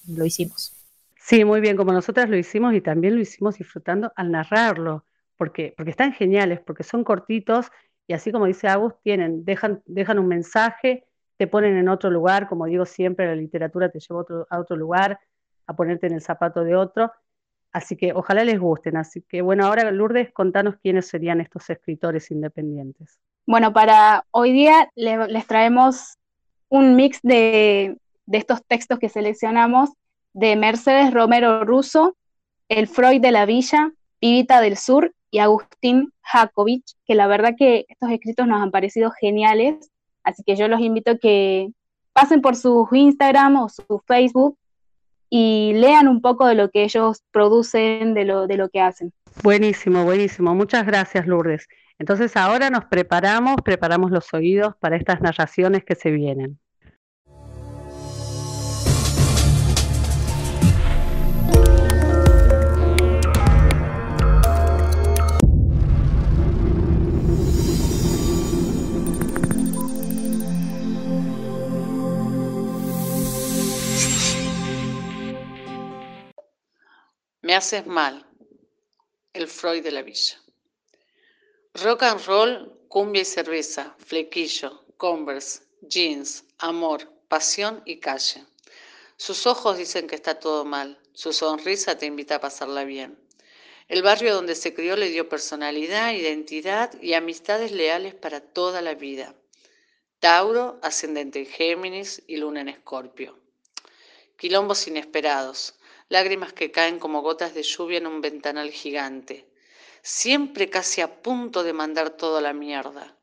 lo 0.06 0.26
hicimos. 0.26 0.74
Sí, 1.18 1.46
muy 1.46 1.62
bien, 1.62 1.78
como 1.78 1.94
nosotras 1.94 2.28
lo 2.28 2.36
hicimos 2.36 2.74
y 2.74 2.82
también 2.82 3.14
lo 3.14 3.22
hicimos 3.22 3.56
disfrutando 3.56 4.12
al 4.16 4.30
narrarlo, 4.30 5.04
porque, 5.38 5.72
porque 5.74 5.92
están 5.92 6.12
geniales, 6.12 6.60
porque 6.60 6.82
son 6.82 7.04
cortitos 7.04 7.68
y 8.10 8.12
así 8.12 8.32
como 8.32 8.46
dice 8.46 8.66
Agus, 8.66 8.94
tienen, 9.04 9.44
dejan, 9.44 9.82
dejan 9.86 10.18
un 10.18 10.26
mensaje, 10.26 11.04
te 11.36 11.46
ponen 11.46 11.76
en 11.76 11.88
otro 11.88 12.10
lugar, 12.10 12.48
como 12.48 12.66
digo 12.66 12.84
siempre, 12.84 13.24
la 13.24 13.36
literatura 13.36 13.88
te 13.88 14.00
lleva 14.00 14.24
a 14.50 14.58
otro 14.58 14.76
lugar, 14.76 15.20
a 15.66 15.74
ponerte 15.74 16.08
en 16.08 16.14
el 16.14 16.20
zapato 16.20 16.64
de 16.64 16.74
otro, 16.74 17.12
Así 17.72 17.96
que 17.96 18.12
ojalá 18.12 18.44
les 18.44 18.58
gusten. 18.58 18.96
Así 18.96 19.22
que 19.22 19.42
bueno, 19.42 19.66
ahora 19.66 19.90
Lourdes, 19.90 20.32
contanos 20.32 20.76
quiénes 20.82 21.06
serían 21.06 21.40
estos 21.40 21.70
escritores 21.70 22.30
independientes. 22.30 23.18
Bueno, 23.46 23.72
para 23.72 24.24
hoy 24.30 24.52
día 24.52 24.90
les, 24.94 25.46
traemos 25.46 26.18
un 26.68 26.96
mix 26.96 27.20
de, 27.22 27.96
estos 28.32 28.64
textos 28.66 28.98
que 28.98 29.08
seleccionamos 29.08 29.90
de 30.32 30.56
Mercedes 30.56 31.12
Romero 31.12 31.64
Russo, 31.64 32.16
El 32.68 32.86
Freud 32.86 33.20
de 33.20 33.32
la 33.32 33.46
Villa, 33.46 33.92
Pivita 34.20 34.60
del 34.60 34.76
Sur 34.76 35.14
y 35.30 35.38
Agustín 35.38 36.12
Jakovich, 36.22 36.94
que 37.06 37.14
la 37.14 37.26
verdad 37.26 37.54
que 37.58 37.86
estos 37.88 38.10
escritos 38.10 38.46
nos 38.46 38.62
han 38.62 38.70
parecido 38.70 39.10
geniales, 39.10 39.90
así 40.22 40.42
que 40.44 40.56
yo 40.56 40.68
los 40.68 40.80
invito 40.80 41.12
a 41.12 41.18
que 41.18 41.72
pasen 42.12 42.40
por 42.42 42.56
su 42.56 42.86
Instagram 42.92 43.56
o 43.56 43.68
su 43.68 44.02
Facebook 44.06 44.56
y 45.30 45.72
lean 45.74 46.08
un 46.08 46.20
poco 46.20 46.46
de 46.46 46.54
lo 46.54 46.70
que 46.70 46.84
ellos 46.84 47.22
producen, 47.30 48.14
de 48.14 48.24
lo, 48.24 48.46
de 48.46 48.56
lo 48.56 48.68
que 48.68 48.80
hacen. 48.80 49.12
Buenísimo, 49.42 50.04
buenísimo. 50.04 50.54
Muchas 50.54 50.84
gracias, 50.84 51.26
Lourdes. 51.26 51.68
Entonces 51.98 52.36
ahora 52.36 52.70
nos 52.70 52.86
preparamos, 52.86 53.56
preparamos 53.64 54.10
los 54.10 54.32
oídos 54.34 54.74
para 54.80 54.96
estas 54.96 55.20
narraciones 55.20 55.84
que 55.84 55.94
se 55.94 56.10
vienen. 56.10 56.58
Haces 77.60 77.86
mal. 77.86 78.24
El 79.34 79.46
Freud 79.46 79.82
de 79.82 79.90
la 79.90 80.00
Villa. 80.00 80.40
Rock 81.74 82.04
and 82.04 82.24
roll, 82.24 82.86
cumbia 82.88 83.20
y 83.20 83.26
cerveza, 83.26 83.94
flequillo, 83.98 84.86
converse, 84.96 85.60
jeans, 85.82 86.44
amor, 86.56 87.12
pasión 87.28 87.82
y 87.84 88.00
calle. 88.00 88.46
Sus 89.18 89.46
ojos 89.46 89.76
dicen 89.76 90.06
que 90.06 90.14
está 90.14 90.40
todo 90.40 90.64
mal, 90.64 90.98
su 91.12 91.34
sonrisa 91.34 91.98
te 91.98 92.06
invita 92.06 92.36
a 92.36 92.40
pasarla 92.40 92.84
bien. 92.84 93.18
El 93.88 94.02
barrio 94.02 94.34
donde 94.34 94.54
se 94.54 94.72
crió 94.72 94.96
le 94.96 95.10
dio 95.10 95.28
personalidad, 95.28 96.14
identidad 96.14 96.98
y 97.02 97.12
amistades 97.12 97.72
leales 97.72 98.14
para 98.14 98.40
toda 98.40 98.80
la 98.80 98.94
vida. 98.94 99.34
Tauro, 100.18 100.78
ascendente 100.80 101.40
en 101.40 101.46
Géminis 101.46 102.22
y 102.26 102.38
luna 102.38 102.62
en 102.62 102.70
Escorpio. 102.70 103.38
Quilombos 104.38 104.88
inesperados, 104.88 105.74
lágrimas 106.10 106.52
que 106.52 106.70
caen 106.70 106.98
como 106.98 107.22
gotas 107.22 107.54
de 107.54 107.62
lluvia 107.62 107.98
en 107.98 108.06
un 108.06 108.20
ventanal 108.20 108.70
gigante, 108.70 109.48
siempre 110.02 110.68
casi 110.68 111.00
a 111.00 111.22
punto 111.22 111.62
de 111.62 111.72
mandar 111.72 112.10
todo 112.10 112.36
a 112.36 112.42
la 112.42 112.52
mierda, 112.52 113.16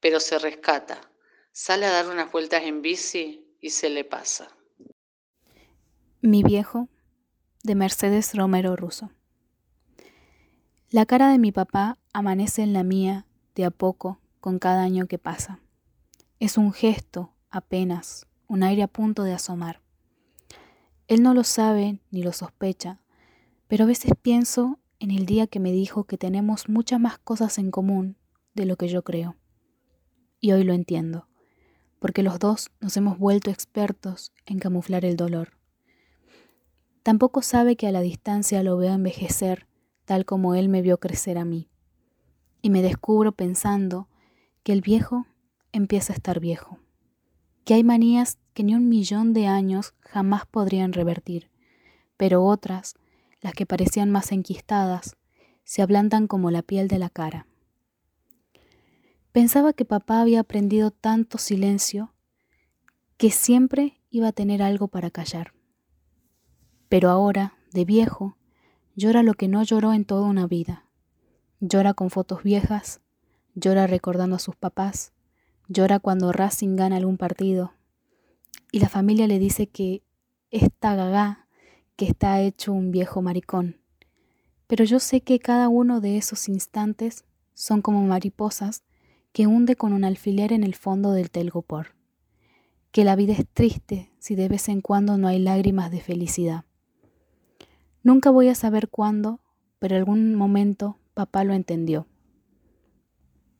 pero 0.00 0.18
se 0.18 0.38
rescata, 0.40 1.00
sale 1.52 1.86
a 1.86 1.90
dar 1.90 2.08
unas 2.08 2.32
vueltas 2.32 2.64
en 2.64 2.82
bici 2.82 3.56
y 3.60 3.70
se 3.70 3.90
le 3.90 4.04
pasa. 4.04 4.48
Mi 6.22 6.42
viejo, 6.42 6.88
de 7.62 7.74
Mercedes 7.74 8.34
Romero 8.34 8.74
Russo. 8.74 9.10
La 10.90 11.06
cara 11.06 11.30
de 11.30 11.38
mi 11.38 11.52
papá 11.52 11.98
amanece 12.12 12.62
en 12.62 12.72
la 12.72 12.84
mía 12.84 13.26
de 13.54 13.66
a 13.66 13.70
poco 13.70 14.20
con 14.40 14.58
cada 14.58 14.82
año 14.82 15.06
que 15.06 15.18
pasa. 15.18 15.60
Es 16.40 16.56
un 16.56 16.72
gesto, 16.72 17.32
apenas, 17.50 18.26
un 18.48 18.62
aire 18.62 18.82
a 18.82 18.88
punto 18.88 19.24
de 19.24 19.32
asomar. 19.32 19.83
Él 21.06 21.22
no 21.22 21.34
lo 21.34 21.44
sabe 21.44 22.00
ni 22.10 22.22
lo 22.22 22.32
sospecha, 22.32 23.00
pero 23.68 23.84
a 23.84 23.86
veces 23.86 24.12
pienso 24.20 24.78
en 24.98 25.10
el 25.10 25.26
día 25.26 25.46
que 25.46 25.60
me 25.60 25.72
dijo 25.72 26.04
que 26.04 26.16
tenemos 26.16 26.68
muchas 26.68 27.00
más 27.00 27.18
cosas 27.18 27.58
en 27.58 27.70
común 27.70 28.16
de 28.54 28.64
lo 28.64 28.76
que 28.76 28.88
yo 28.88 29.04
creo. 29.04 29.36
Y 30.40 30.52
hoy 30.52 30.64
lo 30.64 30.72
entiendo, 30.72 31.28
porque 31.98 32.22
los 32.22 32.38
dos 32.38 32.70
nos 32.80 32.96
hemos 32.96 33.18
vuelto 33.18 33.50
expertos 33.50 34.32
en 34.46 34.58
camuflar 34.58 35.04
el 35.04 35.16
dolor. 35.16 35.58
Tampoco 37.02 37.42
sabe 37.42 37.76
que 37.76 37.86
a 37.86 37.92
la 37.92 38.00
distancia 38.00 38.62
lo 38.62 38.76
veo 38.76 38.94
envejecer 38.94 39.66
tal 40.04 40.24
como 40.24 40.54
él 40.54 40.68
me 40.68 40.82
vio 40.82 40.98
crecer 40.98 41.38
a 41.38 41.44
mí. 41.44 41.68
Y 42.62 42.70
me 42.70 42.82
descubro 42.82 43.32
pensando 43.32 44.08
que 44.62 44.72
el 44.72 44.80
viejo 44.80 45.26
empieza 45.72 46.12
a 46.12 46.16
estar 46.16 46.40
viejo, 46.40 46.78
que 47.64 47.74
hay 47.74 47.84
manías 47.84 48.38
que 48.52 48.62
ni 48.62 48.74
un 48.74 48.88
millón 48.88 49.32
de 49.32 49.46
años 49.46 49.94
jamás 50.00 50.46
podrían 50.46 50.92
revertir, 50.92 51.50
pero 52.16 52.44
otras, 52.44 52.94
las 53.40 53.54
que 53.54 53.66
parecían 53.66 54.10
más 54.10 54.32
enquistadas, 54.32 55.16
se 55.64 55.82
ablandan 55.82 56.26
como 56.26 56.50
la 56.50 56.62
piel 56.62 56.88
de 56.88 56.98
la 56.98 57.10
cara. 57.10 57.46
Pensaba 59.32 59.72
que 59.72 59.84
papá 59.84 60.20
había 60.20 60.40
aprendido 60.40 60.90
tanto 60.90 61.38
silencio 61.38 62.14
que 63.16 63.30
siempre 63.30 64.00
iba 64.10 64.28
a 64.28 64.32
tener 64.32 64.62
algo 64.62 64.88
para 64.88 65.10
callar. 65.10 65.54
Pero 66.88 67.10
ahora, 67.10 67.54
de 67.72 67.84
viejo, 67.84 68.36
llora 68.94 69.22
lo 69.22 69.34
que 69.34 69.48
no 69.48 69.62
lloró 69.62 69.92
en 69.92 70.04
toda 70.04 70.28
una 70.28 70.46
vida. 70.46 70.86
Llora 71.60 71.94
con 71.94 72.10
fotos 72.10 72.42
viejas, 72.42 73.00
llora 73.54 73.86
recordando 73.86 74.36
a 74.36 74.40
sus 74.40 74.54
papás, 74.54 75.12
llora 75.68 75.98
cuando 75.98 76.32
Racing 76.32 76.76
gana 76.76 76.96
algún 76.96 77.16
partido, 77.16 77.72
y 78.72 78.80
la 78.80 78.88
familia 78.88 79.26
le 79.26 79.38
dice 79.38 79.66
que 79.66 80.02
está 80.50 80.94
gaga, 80.96 81.46
que 81.96 82.06
está 82.06 82.40
hecho 82.40 82.72
un 82.72 82.90
viejo 82.90 83.22
maricón. 83.22 83.80
Pero 84.66 84.84
yo 84.84 84.98
sé 84.98 85.20
que 85.20 85.38
cada 85.38 85.68
uno 85.68 86.00
de 86.00 86.16
esos 86.16 86.48
instantes 86.48 87.24
son 87.54 87.82
como 87.82 88.02
mariposas 88.02 88.82
que 89.32 89.46
hunde 89.46 89.76
con 89.76 89.92
un 89.92 90.04
alfiler 90.04 90.52
en 90.52 90.64
el 90.64 90.74
fondo 90.74 91.12
del 91.12 91.30
telgopor. 91.30 91.94
Que 92.90 93.04
la 93.04 93.16
vida 93.16 93.32
es 93.32 93.46
triste 93.52 94.10
si 94.18 94.34
de 94.34 94.48
vez 94.48 94.68
en 94.68 94.80
cuando 94.80 95.18
no 95.18 95.28
hay 95.28 95.38
lágrimas 95.38 95.90
de 95.90 96.00
felicidad. 96.00 96.64
Nunca 98.02 98.30
voy 98.30 98.48
a 98.48 98.54
saber 98.54 98.88
cuándo, 98.88 99.40
pero 99.78 99.96
algún 99.96 100.34
momento 100.34 100.98
papá 101.14 101.44
lo 101.44 101.52
entendió. 101.52 102.06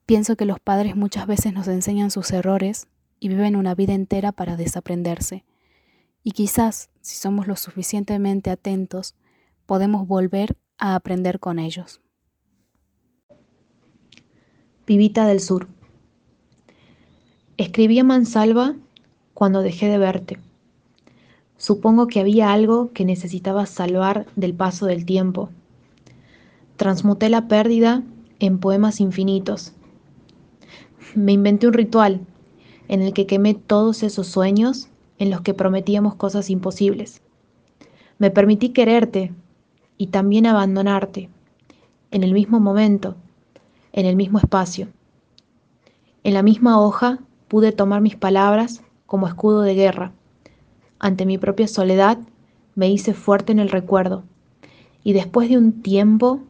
Pienso 0.06 0.36
que 0.36 0.44
los 0.44 0.60
padres 0.60 0.96
muchas 0.96 1.26
veces 1.26 1.52
nos 1.52 1.66
enseñan 1.66 2.10
sus 2.10 2.30
errores 2.30 2.88
y 3.20 3.28
viven 3.28 3.56
una 3.56 3.74
vida 3.74 3.94
entera 3.94 4.32
para 4.32 4.56
desaprenderse. 4.56 5.44
Y 6.22 6.32
quizás, 6.32 6.90
si 7.00 7.16
somos 7.16 7.46
lo 7.46 7.56
suficientemente 7.56 8.50
atentos, 8.50 9.14
podemos 9.64 10.06
volver 10.06 10.56
a 10.76 10.94
aprender 10.94 11.40
con 11.40 11.58
ellos. 11.58 12.00
Pibita 14.84 15.26
del 15.26 15.40
Sur. 15.40 15.68
Escribí 17.56 17.98
a 17.98 18.04
mansalva 18.04 18.74
cuando 19.32 19.62
dejé 19.62 19.88
de 19.88 19.96
verte. 19.96 20.38
Supongo 21.56 22.08
que 22.08 22.20
había 22.20 22.52
algo 22.52 22.92
que 22.92 23.06
necesitaba 23.06 23.64
salvar 23.64 24.26
del 24.36 24.52
paso 24.52 24.84
del 24.84 25.06
tiempo. 25.06 25.48
Transmuté 26.76 27.30
la 27.30 27.48
pérdida 27.48 28.02
en 28.38 28.58
poemas 28.58 29.00
infinitos. 29.00 29.72
Me 31.14 31.32
inventé 31.32 31.66
un 31.66 31.74
ritual 31.74 32.20
en 32.88 33.02
el 33.02 33.12
que 33.12 33.26
quemé 33.26 33.54
todos 33.54 34.02
esos 34.02 34.26
sueños 34.26 34.88
en 35.18 35.30
los 35.30 35.40
que 35.42 35.54
prometíamos 35.54 36.14
cosas 36.14 36.50
imposibles. 36.50 37.22
Me 38.18 38.30
permití 38.30 38.70
quererte 38.70 39.32
y 39.96 40.08
también 40.08 40.46
abandonarte 40.46 41.28
en 42.10 42.22
el 42.24 42.32
mismo 42.32 42.60
momento, 42.60 43.16
en 43.92 44.06
el 44.06 44.16
mismo 44.16 44.38
espacio. 44.38 44.88
En 46.24 46.34
la 46.34 46.42
misma 46.42 46.80
hoja 46.80 47.18
pude 47.48 47.72
tomar 47.72 48.00
mis 48.00 48.16
palabras 48.16 48.82
como 49.06 49.28
escudo 49.28 49.62
de 49.62 49.74
guerra. 49.74 50.12
Ante 50.98 51.26
mi 51.26 51.38
propia 51.38 51.68
soledad 51.68 52.18
me 52.74 52.88
hice 52.88 53.14
fuerte 53.14 53.52
en 53.52 53.58
el 53.58 53.68
recuerdo 53.68 54.24
y 55.04 55.12
después 55.12 55.48
de 55.48 55.58
un 55.58 55.82
tiempo 55.82 56.40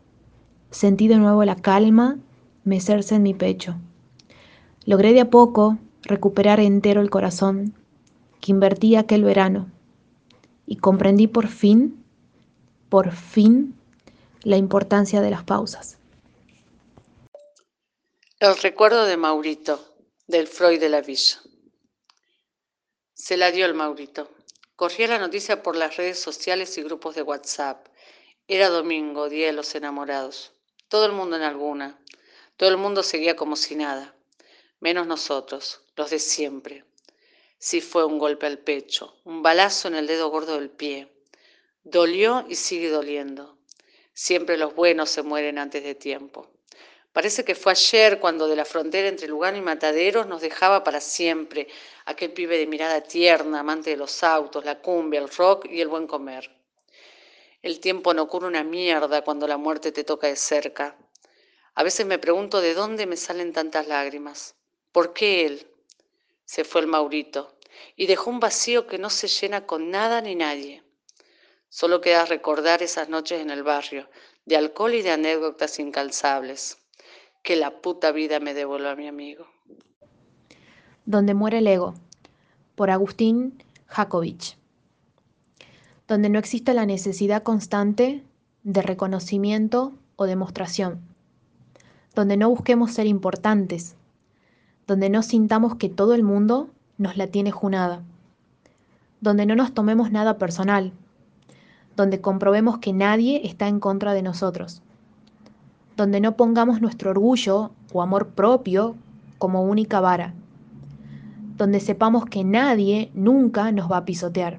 sentí 0.71 1.09
de 1.09 1.19
nuevo 1.19 1.45
la 1.45 1.57
calma 1.57 2.19
mecerse 2.65 3.17
en 3.17 3.23
mi 3.23 3.35
pecho. 3.35 3.77
Logré 4.87 5.15
de 5.15 5.21
a 5.21 5.31
poco 5.31 5.79
recuperar 6.03 6.61
entero 6.61 7.01
el 7.01 7.09
corazón 7.09 7.75
que 8.41 8.53
invertí 8.53 8.97
aquel 8.97 9.25
verano 9.25 9.71
y 10.67 10.77
comprendí 10.77 11.27
por 11.27 11.49
fin, 11.49 12.05
por 12.91 13.13
fin, 13.13 13.75
la 14.43 14.59
importancia 14.59 15.23
de 15.23 15.31
las 15.31 15.43
pausas. 15.43 15.97
El 18.39 18.57
recuerdo 18.59 19.07
de 19.07 19.17
Maurito, 19.17 19.83
del 20.27 20.47
Freud 20.47 20.79
de 20.79 20.91
la 20.91 21.01
Villa. 21.01 21.41
Se 23.15 23.39
la 23.39 23.51
dio 23.51 23.65
el 23.65 23.73
Maurito. 23.73 24.29
Corría 24.77 25.09
la 25.09 25.19
noticia 25.19 25.63
por 25.63 25.77
las 25.77 25.97
redes 25.97 26.19
sociales 26.19 26.77
y 26.77 26.83
grupos 26.83 27.15
de 27.15 27.23
WhatsApp. 27.23 27.87
Era 28.49 28.69
domingo, 28.69 29.31
día 29.31 29.47
de 29.47 29.53
los 29.55 29.75
enamorados. 29.75 30.53
Todo 30.89 31.07
el 31.07 31.13
mundo 31.13 31.37
en 31.37 31.43
alguna. 31.43 31.99
Todo 32.59 32.69
el 32.69 32.77
mundo 32.77 33.03
seguía 33.03 33.35
como 33.35 33.57
si 33.57 33.77
nada. 33.77 34.15
Menos 34.85 35.07
nosotros, 35.07 35.81
los 35.97 36.11
de 36.11 36.19
siempre. 36.19 36.85
Sí 37.57 37.81
fue 37.81 38.05
un 38.05 38.19
golpe 38.19 38.45
al 38.45 38.59
pecho, 38.59 39.17
un 39.25 39.43
balazo 39.43 39.89
en 39.89 39.95
el 39.95 40.07
dedo 40.07 40.29
gordo 40.29 40.59
del 40.59 40.69
pie. 40.69 41.09
Dolió 41.85 42.45
y 42.51 42.57
sigue 42.57 42.91
doliendo. 42.91 43.57
Siempre 44.13 44.59
los 44.59 44.75
buenos 44.75 45.09
se 45.09 45.23
mueren 45.23 45.57
antes 45.57 45.83
de 45.83 45.95
tiempo. 45.95 46.51
Parece 47.15 47.47
que 47.47 47.55
fue 47.55 47.73
ayer 47.73 48.21
cuando 48.21 48.47
de 48.47 48.57
la 48.57 48.67
frontera 48.67 49.09
entre 49.09 49.27
Lugano 49.27 49.57
y 49.57 49.63
Mataderos 49.63 50.27
nos 50.27 50.43
dejaba 50.43 50.85
para 50.85 51.01
siempre 51.01 51.67
aquel 52.05 52.35
pibe 52.35 52.59
de 52.59 52.67
mirada 52.67 53.01
tierna, 53.01 53.61
amante 53.61 53.89
de 53.89 53.97
los 53.97 54.23
autos, 54.23 54.67
la 54.67 54.81
cumbia, 54.83 55.21
el 55.21 55.31
rock 55.31 55.65
y 55.65 55.81
el 55.81 55.89
buen 55.89 56.07
comer. 56.07 56.55
El 57.63 57.81
tiempo 57.81 58.13
no 58.13 58.29
cura 58.29 58.49
una 58.49 58.65
mierda 58.65 59.23
cuando 59.23 59.49
la 59.49 59.57
muerte 59.57 59.93
te 59.93 60.05
toca 60.05 60.27
de 60.27 60.37
cerca. 60.37 60.95
A 61.75 61.83
veces 61.83 62.05
me 62.05 62.19
pregunto 62.19 62.61
de 62.61 62.75
dónde 62.75 63.07
me 63.07 63.17
salen 63.17 63.55
tantas 63.55 63.87
lágrimas. 63.87 64.57
¿Por 64.95 65.13
qué 65.13 65.45
él? 65.45 65.67
Se 66.45 66.63
fue 66.63 66.81
el 66.81 66.87
Maurito 66.87 67.59
y 67.97 68.07
dejó 68.07 68.31
un 68.31 68.39
vacío 68.39 68.87
que 68.87 68.97
no 68.97 69.11
se 69.11 69.27
llena 69.27 69.67
con 69.67 69.91
nada 69.91 70.21
ni 70.21 70.37
nadie. 70.37 70.85
Solo 71.69 72.01
queda 72.01 72.27
recordar 72.27 72.81
esas 72.81 73.09
noches 73.09 73.41
en 73.41 73.51
el 73.51 73.65
barrio, 73.65 74.09
de 74.45 74.57
alcohol 74.57 74.95
y 74.95 75.03
de 75.03 75.11
anécdotas 75.11 75.81
incalzables 75.81 76.79
que 77.43 77.57
la 77.57 77.81
puta 77.83 78.13
vida 78.13 78.39
me 78.39 78.55
devuelva 78.55 78.93
a 78.93 78.95
mi 78.95 79.09
amigo. 79.09 79.49
Donde 81.07 81.35
muere 81.35 81.59
el 81.59 81.67
ego, 81.67 81.95
por 82.77 82.93
Agustín 82.93 83.65
Jakovich. 83.89 84.57
Donde 86.07 86.29
no 86.29 86.39
exista 86.39 86.73
la 86.73 86.87
necesidad 86.87 87.43
constante 87.43 88.23
de 88.63 88.81
reconocimiento 88.81 89.93
o 90.15 90.27
demostración. 90.27 91.01
Donde 92.15 92.37
no 92.37 92.49
busquemos 92.49 92.93
ser 92.93 93.09
importantes. 93.09 93.97
Donde 94.87 95.11
no 95.11 95.23
sintamos 95.23 95.77
que 95.77 95.89
todo 95.89 96.15
el 96.15 96.23
mundo 96.23 96.71
nos 96.99 97.17
la 97.17 97.27
tiene 97.27 97.51
junada. 97.51 98.03
Donde 99.21 99.47
no 99.47 99.57
nos 99.57 99.73
tomemos 99.73 100.11
nada 100.11 100.39
personal. 100.39 100.93
Donde 101.97 102.21
comprobemos 102.21 102.79
que 102.79 102.93
nadie 102.93 103.47
está 103.47 103.69
en 103.69 103.81
contra 103.81 104.15
de 104.15 104.23
nosotros 104.23 104.83
donde 105.97 106.21
no 106.21 106.37
pongamos 106.37 106.81
nuestro 106.81 107.11
orgullo 107.11 107.71
o 107.93 108.03
amor 108.03 108.29
propio 108.29 108.97
como 109.39 109.63
única 109.63 110.01
vara, 110.01 110.35
donde 111.57 111.81
sepamos 111.81 112.25
que 112.25 112.45
nadie 112.45 113.11
nunca 113.15 113.71
nos 113.71 113.91
va 113.91 113.99
a 113.99 114.05
pisotear, 114.05 114.59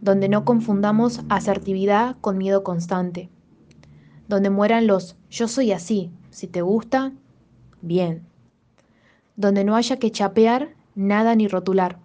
donde 0.00 0.28
no 0.28 0.44
confundamos 0.44 1.22
asertividad 1.28 2.16
con 2.20 2.36
miedo 2.36 2.62
constante, 2.62 3.30
donde 4.28 4.50
mueran 4.50 4.86
los 4.86 5.16
yo 5.30 5.48
soy 5.48 5.72
así, 5.72 6.10
si 6.30 6.46
te 6.46 6.60
gusta, 6.60 7.12
bien, 7.80 8.26
donde 9.38 9.64
no 9.64 9.74
haya 9.74 9.96
que 9.96 10.10
chapear 10.10 10.74
nada 10.94 11.34
ni 11.34 11.48
rotular, 11.48 11.98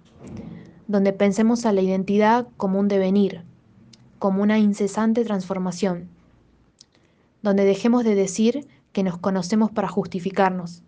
donde 0.88 1.12
pensemos 1.12 1.66
a 1.66 1.74
la 1.74 1.82
identidad 1.82 2.48
como 2.56 2.80
un 2.80 2.88
devenir, 2.88 3.44
como 4.20 4.42
una 4.42 4.58
incesante 4.58 5.26
transformación 5.26 6.14
donde 7.44 7.66
dejemos 7.66 8.04
de 8.06 8.16
decir 8.16 8.66
que 8.94 9.04
nos 9.04 9.18
conocemos 9.20 9.70
para 9.70 9.90
justificarnos, 9.90 10.82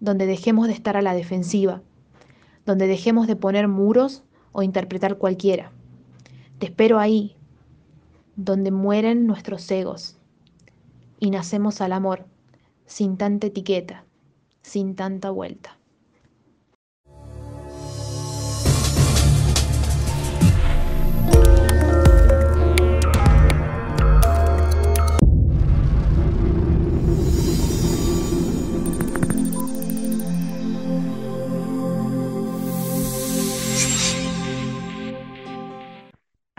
donde 0.00 0.26
dejemos 0.26 0.66
de 0.66 0.74
estar 0.74 0.96
a 0.96 1.02
la 1.02 1.14
defensiva, 1.14 1.80
donde 2.66 2.86
dejemos 2.86 3.26
de 3.26 3.36
poner 3.36 3.68
muros 3.68 4.24
o 4.52 4.62
interpretar 4.62 5.16
cualquiera. 5.16 5.70
Te 6.58 6.66
espero 6.66 6.98
ahí, 6.98 7.36
donde 8.34 8.72
mueren 8.72 9.26
nuestros 9.26 9.70
egos 9.70 10.18
y 11.20 11.30
nacemos 11.30 11.80
al 11.80 11.92
amor, 11.92 12.26
sin 12.86 13.16
tanta 13.16 13.46
etiqueta, 13.46 14.04
sin 14.62 14.96
tanta 14.96 15.30
vuelta. 15.30 15.78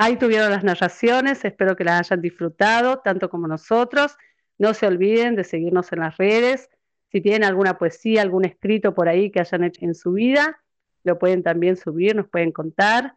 Ahí 0.02 0.16
tuvieron 0.16 0.50
las 0.50 0.64
narraciones, 0.64 1.44
espero 1.44 1.76
que 1.76 1.84
las 1.84 2.00
hayan 2.00 2.22
disfrutado, 2.22 3.00
tanto 3.00 3.30
como 3.30 3.50
nosotros. 3.50 4.16
No 4.58 4.74
se 4.74 4.88
olviden 4.88 5.36
de 5.36 5.44
seguirnos 5.44 5.92
en 5.92 6.00
las 6.00 6.16
redes. 6.16 6.70
Si 7.12 7.22
tienen 7.22 7.44
alguna 7.44 7.78
poesía, 7.78 8.22
algún 8.22 8.46
escrito 8.46 8.94
por 8.94 9.10
ahí 9.10 9.32
que 9.32 9.40
hayan 9.40 9.64
hecho 9.64 9.84
en 9.84 9.96
su 9.96 10.14
vida, 10.14 10.62
lo 11.04 11.18
pueden 11.18 11.44
también 11.44 11.76
subir, 11.76 12.16
nos 12.16 12.28
pueden 12.28 12.52
contar. 12.52 13.16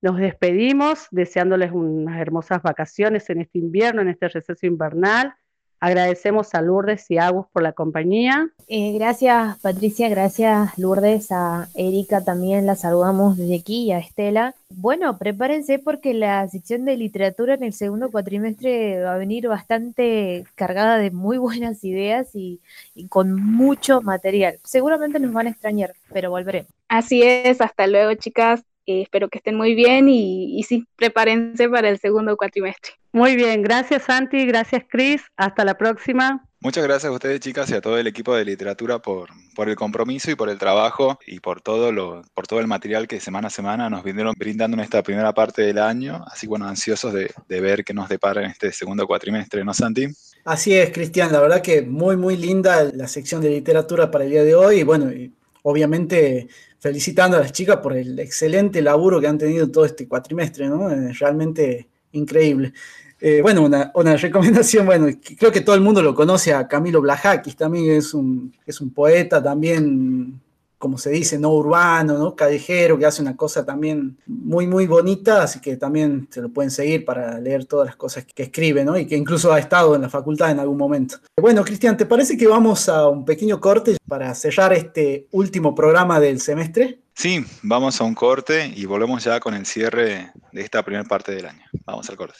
Nos 0.00 0.18
despedimos 0.18 1.08
deseándoles 1.10 1.72
unas 1.72 2.20
hermosas 2.20 2.62
vacaciones 2.62 3.28
en 3.30 3.40
este 3.40 3.58
invierno, 3.58 4.00
en 4.00 4.08
este 4.08 4.28
receso 4.28 4.66
invernal. 4.66 5.34
Agradecemos 5.80 6.54
a 6.54 6.62
Lourdes 6.62 7.10
y 7.10 7.18
Agus 7.18 7.46
por 7.52 7.62
la 7.62 7.72
compañía. 7.72 8.50
Eh, 8.66 8.92
gracias 8.92 9.58
Patricia, 9.60 10.08
gracias 10.08 10.76
Lourdes, 10.78 11.30
a 11.30 11.68
Erika 11.74 12.24
también 12.24 12.66
la 12.66 12.74
saludamos 12.74 13.36
desde 13.36 13.56
aquí 13.56 13.84
y 13.84 13.92
a 13.92 13.98
Estela. 13.98 14.54
Bueno, 14.70 15.16
prepárense 15.18 15.78
porque 15.78 16.12
la 16.14 16.46
sección 16.48 16.84
de 16.84 16.96
literatura 16.96 17.54
en 17.54 17.62
el 17.62 17.72
segundo 17.72 18.10
cuatrimestre 18.10 19.00
va 19.02 19.14
a 19.14 19.18
venir 19.18 19.48
bastante 19.48 20.44
cargada 20.56 20.98
de 20.98 21.10
muy 21.10 21.38
buenas 21.38 21.82
ideas 21.84 22.34
y, 22.34 22.60
con 23.08 23.34
mucho 23.34 24.02
material. 24.02 24.58
Seguramente 24.64 25.20
nos 25.20 25.32
van 25.32 25.46
a 25.46 25.50
extrañar, 25.50 25.94
pero 26.12 26.30
volveremos. 26.30 26.70
Así 26.88 27.22
es, 27.22 27.60
hasta 27.60 27.86
luego 27.86 28.12
chicas. 28.14 28.62
Eh, 28.84 29.02
espero 29.02 29.28
que 29.28 29.38
estén 29.38 29.56
muy 29.56 29.74
bien 29.74 30.08
y, 30.08 30.58
y 30.58 30.62
sí, 30.64 30.86
prepárense 30.96 31.68
para 31.68 31.88
el 31.88 31.98
segundo 31.98 32.36
cuatrimestre. 32.36 32.97
Muy 33.12 33.36
bien, 33.36 33.62
gracias 33.62 34.02
Santi, 34.02 34.44
gracias 34.46 34.84
Cris, 34.88 35.22
hasta 35.36 35.64
la 35.64 35.78
próxima. 35.78 36.44
Muchas 36.60 36.82
gracias 36.82 37.10
a 37.10 37.12
ustedes 37.12 37.38
chicas 37.38 37.70
y 37.70 37.74
a 37.74 37.80
todo 37.80 37.98
el 37.98 38.08
equipo 38.08 38.34
de 38.34 38.44
literatura 38.44 38.98
por, 38.98 39.30
por 39.54 39.68
el 39.68 39.76
compromiso 39.76 40.30
y 40.30 40.34
por 40.34 40.48
el 40.48 40.58
trabajo 40.58 41.16
y 41.24 41.38
por 41.38 41.60
todo, 41.60 41.92
lo, 41.92 42.22
por 42.34 42.48
todo 42.48 42.58
el 42.58 42.66
material 42.66 43.06
que 43.06 43.20
semana 43.20 43.46
a 43.46 43.50
semana 43.50 43.88
nos 43.88 44.02
vinieron 44.02 44.34
brindando 44.36 44.76
en 44.76 44.80
esta 44.80 45.02
primera 45.04 45.32
parte 45.32 45.62
del 45.62 45.78
año. 45.78 46.24
Así 46.26 46.48
bueno, 46.48 46.66
ansiosos 46.66 47.12
de, 47.12 47.30
de 47.48 47.60
ver 47.60 47.84
qué 47.84 47.94
nos 47.94 48.08
depara 48.08 48.42
en 48.44 48.50
este 48.50 48.72
segundo 48.72 49.06
cuatrimestre, 49.06 49.64
¿no 49.64 49.72
Santi? 49.72 50.08
Así 50.44 50.74
es, 50.74 50.90
Cristian, 50.90 51.30
la 51.30 51.40
verdad 51.40 51.62
que 51.62 51.82
muy, 51.82 52.16
muy 52.16 52.36
linda 52.36 52.82
la 52.92 53.06
sección 53.06 53.40
de 53.40 53.50
literatura 53.50 54.10
para 54.10 54.24
el 54.24 54.30
día 54.30 54.42
de 54.42 54.56
hoy 54.56 54.80
y 54.80 54.82
bueno, 54.82 55.12
y 55.12 55.32
obviamente 55.62 56.48
felicitando 56.80 57.36
a 57.36 57.40
las 57.40 57.52
chicas 57.52 57.76
por 57.76 57.96
el 57.96 58.18
excelente 58.18 58.82
laburo 58.82 59.20
que 59.20 59.28
han 59.28 59.38
tenido 59.38 59.70
todo 59.70 59.84
este 59.84 60.08
cuatrimestre, 60.08 60.68
¿no? 60.68 60.88
Realmente 60.88 61.88
increíble. 62.12 62.72
Eh, 63.20 63.40
bueno, 63.42 63.62
una, 63.62 64.16
recomendación, 64.16 64.86
bueno, 64.86 65.08
creo 65.38 65.50
que 65.50 65.60
todo 65.60 65.74
el 65.74 65.80
mundo 65.80 66.02
lo 66.02 66.14
conoce 66.14 66.52
a 66.52 66.68
Camilo 66.68 67.00
Blajakis, 67.00 67.56
también 67.56 67.96
es 67.96 68.14
un, 68.14 68.54
es 68.64 68.80
un 68.80 68.90
poeta 68.90 69.42
también, 69.42 70.40
como 70.78 70.96
se 70.96 71.10
dice, 71.10 71.38
no 71.38 71.50
urbano, 71.50 72.16
¿no? 72.16 72.36
Callejero, 72.36 72.98
que 72.98 73.06
hace 73.06 73.20
una 73.20 73.36
cosa 73.36 73.64
también 73.64 74.16
muy, 74.26 74.66
muy 74.66 74.86
bonita, 74.86 75.42
así 75.42 75.60
que 75.60 75.76
también 75.76 76.28
se 76.30 76.40
lo 76.40 76.50
pueden 76.50 76.70
seguir 76.70 77.04
para 77.04 77.40
leer 77.40 77.64
todas 77.64 77.86
las 77.86 77.96
cosas 77.96 78.24
que 78.24 78.44
escribe, 78.44 78.84
¿no? 78.84 78.96
Y 78.96 79.06
que 79.06 79.16
incluso 79.16 79.52
ha 79.52 79.58
estado 79.58 79.94
en 79.94 80.02
la 80.02 80.08
facultad 80.08 80.50
en 80.50 80.60
algún 80.60 80.78
momento. 80.78 81.16
Bueno, 81.36 81.64
Cristian, 81.64 81.96
¿te 81.96 82.06
parece 82.06 82.36
que 82.36 82.46
vamos 82.46 82.88
a 82.88 83.08
un 83.08 83.24
pequeño 83.24 83.60
corte 83.60 83.96
para 84.06 84.34
cerrar 84.34 84.72
este 84.72 85.26
último 85.32 85.74
programa 85.74 86.20
del 86.20 86.40
semestre? 86.40 87.00
Sí, 87.14 87.44
vamos 87.62 88.00
a 88.00 88.04
un 88.04 88.14
corte 88.14 88.72
y 88.76 88.84
volvemos 88.84 89.24
ya 89.24 89.40
con 89.40 89.54
el 89.54 89.66
cierre 89.66 90.30
de 90.52 90.60
esta 90.60 90.84
primera 90.84 91.04
parte 91.04 91.34
del 91.34 91.46
año. 91.46 91.64
Vamos 91.84 92.08
al 92.08 92.16
corte. 92.16 92.38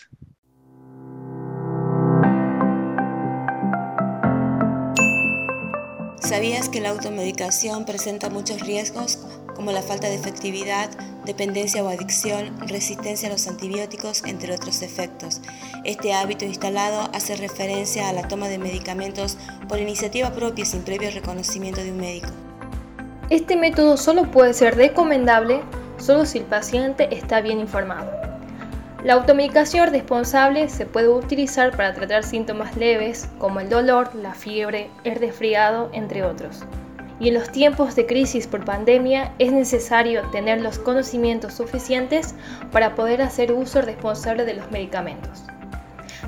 ¿Sabías 6.29 6.69
que 6.69 6.83
la 6.83 6.91
automedicación 6.91 7.87
presenta 7.87 8.29
muchos 8.29 8.61
riesgos 8.61 9.19
como 9.57 9.73
la 9.73 9.81
falta 9.81 10.09
de 10.09 10.17
efectividad, 10.17 10.91
dependencia 11.25 11.83
o 11.83 11.89
adicción, 11.89 12.55
resistencia 12.69 13.31
a 13.31 13.33
los 13.33 13.49
antibióticos, 13.49 14.23
entre 14.27 14.55
otros 14.55 14.83
efectos? 14.83 15.41
Este 15.85 16.13
hábito 16.13 16.45
instalado 16.45 17.09
hace 17.15 17.35
referencia 17.35 18.11
a 18.11 18.13
la 18.13 18.29
toma 18.29 18.49
de 18.49 18.59
medicamentos 18.59 19.39
por 19.71 19.79
iniciativa 19.79 20.31
propia 20.35 20.67
sin 20.67 20.83
previo 20.83 21.11
reconocimiento 21.11 21.83
de 21.83 21.93
un 21.93 21.97
médico. 21.97 22.29
Este 23.31 23.57
método 23.57 23.97
solo 23.97 24.31
puede 24.31 24.53
ser 24.53 24.77
recomendable 24.77 25.63
solo 25.97 26.27
si 26.27 26.41
el 26.41 26.45
paciente 26.45 27.09
está 27.11 27.41
bien 27.41 27.59
informado. 27.59 28.38
La 29.05 29.13
automedicación 29.13 29.93
responsable 29.93 30.69
se 30.69 30.85
puede 30.85 31.09
utilizar 31.09 31.71
para 31.77 31.95
tratar 31.95 32.25
síntomas 32.25 32.77
leves 32.77 33.29
como 33.39 33.61
el 33.61 33.69
dolor, 33.69 34.13
la 34.17 34.35
fiebre, 34.35 34.91
el 35.05 35.15
resfriado, 35.15 35.89
entre 35.93 36.25
otros. 36.25 36.65
Y 37.21 37.29
en 37.29 37.35
los 37.35 37.51
tiempos 37.53 37.95
de 37.95 38.07
crisis 38.07 38.49
por 38.49 38.65
pandemia 38.65 39.33
es 39.39 39.53
necesario 39.53 40.23
tener 40.31 40.61
los 40.61 40.81
conocimientos 40.81 41.55
suficientes 41.55 42.35
para 42.73 42.97
poder 42.97 43.23
hacer 43.23 43.53
uso 43.53 43.83
responsable 43.83 44.45
de 44.45 44.55
los 44.55 44.69
medicamentos. 44.73 45.45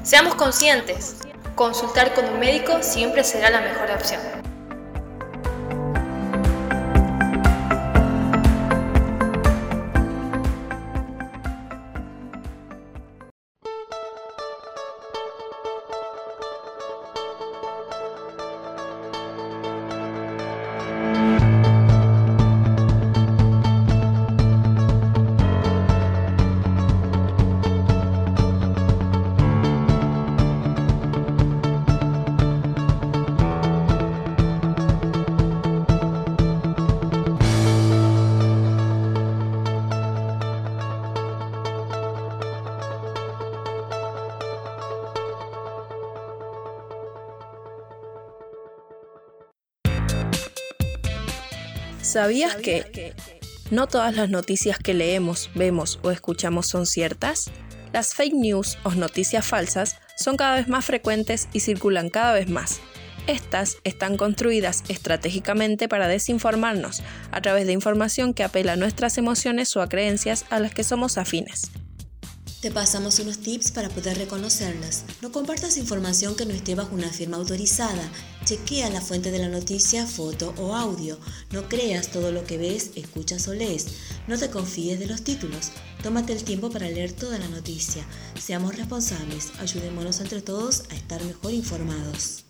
Seamos 0.05 0.37
conscientes, 0.37 1.19
consultar 1.57 2.15
con 2.15 2.25
un 2.25 2.39
médico 2.39 2.79
siempre 2.83 3.25
será 3.25 3.51
la 3.51 3.63
mejor 3.63 3.91
opción. 3.91 4.40
¿Sabías 52.11 52.57
que 52.57 53.15
no 53.71 53.87
todas 53.87 54.17
las 54.17 54.29
noticias 54.29 54.81
que 54.81 54.95
leemos, 54.95 55.49
vemos 55.55 56.01
o 56.03 56.11
escuchamos 56.11 56.67
son 56.67 56.85
ciertas? 56.85 57.53
Las 57.93 58.15
fake 58.15 58.35
news 58.35 58.79
o 58.83 58.91
noticias 58.91 59.47
falsas 59.47 59.97
son 60.17 60.37
cada 60.37 60.57
vez 60.57 60.67
más 60.67 60.85
frecuentes 60.85 61.47
y 61.53 61.61
circulan 61.61 62.11
cada 62.11 62.33
vez 62.33 62.51
más. 62.51 62.81
Estas 63.29 63.77
están 63.85 64.17
construidas 64.17 64.83
estratégicamente 64.89 65.89
para 65.89 66.09
desinformarnos 66.09 67.01
a 67.31 67.41
través 67.43 67.69
de 67.69 67.75
información 67.75 68.35
que 68.35 68.43
apela 68.43 68.73
a 68.73 68.77
nuestras 68.77 69.17
emociones 69.17 69.77
o 69.77 69.81
a 69.81 69.89
creencias 69.89 70.47
a 70.51 70.59
las 70.59 70.75
que 70.75 70.83
somos 70.83 71.17
afines. 71.17 71.71
Te 72.61 72.71
pasamos 72.71 73.19
unos 73.21 73.39
tips 73.39 73.71
para 73.71 73.89
poder 73.89 74.19
reconocerlas. 74.19 75.05
No 75.23 75.33
compartas 75.33 75.79
información 75.79 76.37
que 76.37 76.45
no 76.45 76.53
esté 76.53 76.75
bajo 76.75 76.95
una 76.95 77.09
firma 77.09 77.39
autorizada. 77.39 78.13
Chequea 78.45 78.91
la 78.91 79.01
fuente 79.01 79.31
de 79.31 79.39
la 79.39 79.49
noticia, 79.49 80.07
foto 80.07 80.53
o 80.59 80.75
audio. 80.75 81.19
No 81.53 81.71
creas 81.71 82.11
todo 82.11 82.33
lo 82.33 82.45
que 82.45 82.59
ves, 82.59 82.91
escuchas 82.97 83.49
o 83.49 83.55
lees. 83.55 83.87
No 84.29 84.37
te 84.37 84.51
confíes 84.51 84.99
de 84.99 85.07
los 85.07 85.23
títulos. 85.23 85.71
Tómate 86.03 86.35
el 86.35 86.45
tiempo 86.45 86.69
para 86.69 86.91
leer 86.91 87.13
toda 87.13 87.39
la 87.39 87.49
noticia. 87.49 88.05
Seamos 88.39 88.77
responsables. 88.77 89.53
Ayudémonos 89.59 90.21
entre 90.21 90.43
todos 90.43 90.83
a 90.91 90.95
estar 90.97 91.25
mejor 91.25 91.55
informados. 91.55 92.45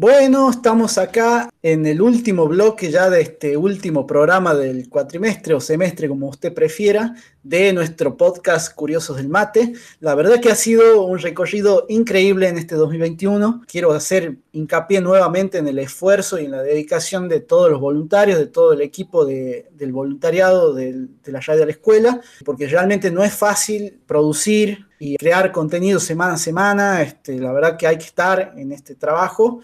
Bueno, 0.00 0.48
estamos 0.48 0.96
acá 0.96 1.50
en 1.62 1.84
el 1.84 2.00
último 2.00 2.48
bloque 2.48 2.90
ya 2.90 3.10
de 3.10 3.20
este 3.20 3.58
último 3.58 4.06
programa 4.06 4.54
del 4.54 4.88
cuatrimestre 4.88 5.52
o 5.52 5.60
semestre, 5.60 6.08
como 6.08 6.30
usted 6.30 6.54
prefiera, 6.54 7.14
de 7.42 7.74
nuestro 7.74 8.16
podcast 8.16 8.74
Curiosos 8.74 9.18
del 9.18 9.28
Mate. 9.28 9.74
La 9.98 10.14
verdad 10.14 10.40
que 10.40 10.50
ha 10.50 10.54
sido 10.54 11.04
un 11.04 11.18
recorrido 11.18 11.84
increíble 11.90 12.48
en 12.48 12.56
este 12.56 12.76
2021. 12.76 13.64
Quiero 13.66 13.92
hacer 13.92 14.38
hincapié 14.52 15.02
nuevamente 15.02 15.58
en 15.58 15.68
el 15.68 15.78
esfuerzo 15.78 16.38
y 16.38 16.46
en 16.46 16.52
la 16.52 16.62
dedicación 16.62 17.28
de 17.28 17.40
todos 17.40 17.70
los 17.70 17.78
voluntarios, 17.78 18.38
de 18.38 18.46
todo 18.46 18.72
el 18.72 18.80
equipo 18.80 19.26
del 19.26 19.92
voluntariado 19.92 20.72
de, 20.72 21.08
la 21.26 21.40
radio 21.40 21.60
de 21.60 21.66
la 21.66 21.72
escuela, 21.72 22.22
porque 22.46 22.66
realmente 22.68 23.10
no 23.10 23.22
es 23.22 23.34
fácil 23.34 24.00
producir 24.06 24.86
y 24.98 25.18
crear 25.18 25.52
contenido 25.52 26.00
semana 26.00 26.34
a 26.34 26.38
semana. 26.38 27.02
Este, 27.02 27.38
la 27.38 27.52
verdad 27.52 27.76
que 27.76 27.86
hay 27.86 27.98
que 27.98 28.04
estar 28.04 28.54
en 28.56 28.72
este 28.72 28.94
trabajo. 28.94 29.60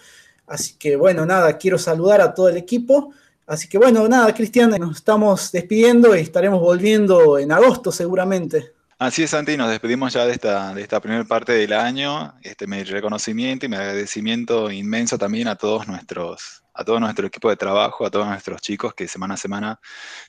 Así 0.47 0.75
que 0.79 0.97
bueno, 0.97 1.27
nada, 1.27 1.57
quiero 1.59 1.79
saludar 1.79 2.21
a 2.21 2.35
todo 2.35 2.49
el 2.49 2.57
equipo. 2.57 3.13
Así 3.47 3.69
que 3.69 3.79
bueno, 3.79 4.09
nada, 4.09 4.35
Cristian, 4.35 4.71
nos 4.71 4.97
estamos 4.97 5.53
despidiendo 5.53 6.17
y 6.17 6.21
estaremos 6.21 6.61
volviendo 6.61 7.39
en 7.39 7.53
agosto 7.53 7.93
seguramente. 7.93 8.73
Así 8.99 9.23
es, 9.23 9.31
Santi, 9.31 9.59
nos 9.59 9.69
despedimos 9.69 10.15
ya 10.15 10.25
de 10.25 10.33
esta, 10.33 10.75
de 10.75 10.81
esta 10.81 11.01
primera 11.01 11.23
parte 11.25 11.53
del 11.53 11.75
año. 11.75 12.35
Este, 12.43 12.67
mi 12.67 12.83
reconocimiento 12.83 13.67
y 13.67 13.69
mi 13.69 13.77
agradecimiento 13.77 14.71
inmenso 14.71 15.19
también 15.19 15.49
a 15.49 15.57
todos 15.57 15.87
nuestros, 15.87 16.63
a 16.77 16.85
todo 16.85 17.01
nuestro 17.01 17.27
equipo 17.27 17.49
de 17.49 17.57
trabajo, 17.57 18.05
a 18.05 18.11
todos 18.11 18.27
nuestros 18.27 18.61
chicos 18.61 18.93
que 18.95 19.09
semana 19.09 19.33
a 19.35 19.39
semana 19.39 19.81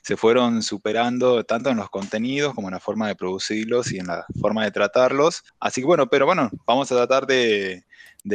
se 0.02 0.16
fueron 0.16 0.62
superando 0.62 1.44
tanto 1.44 1.68
en 1.70 1.76
los 1.76 1.90
contenidos 1.90 2.54
como 2.54 2.68
en 2.68 2.74
la 2.74 2.80
forma 2.80 3.06
de 3.06 3.14
producirlos 3.16 3.92
y 3.92 3.98
en 3.98 4.06
la 4.06 4.24
forma 4.40 4.64
de 4.64 4.70
tratarlos. 4.70 5.44
Así 5.60 5.82
que 5.82 5.86
bueno, 5.86 6.08
pero 6.08 6.24
bueno, 6.26 6.50
vamos 6.66 6.90
a 6.90 6.96
tratar 6.96 7.26
de, 7.26 7.84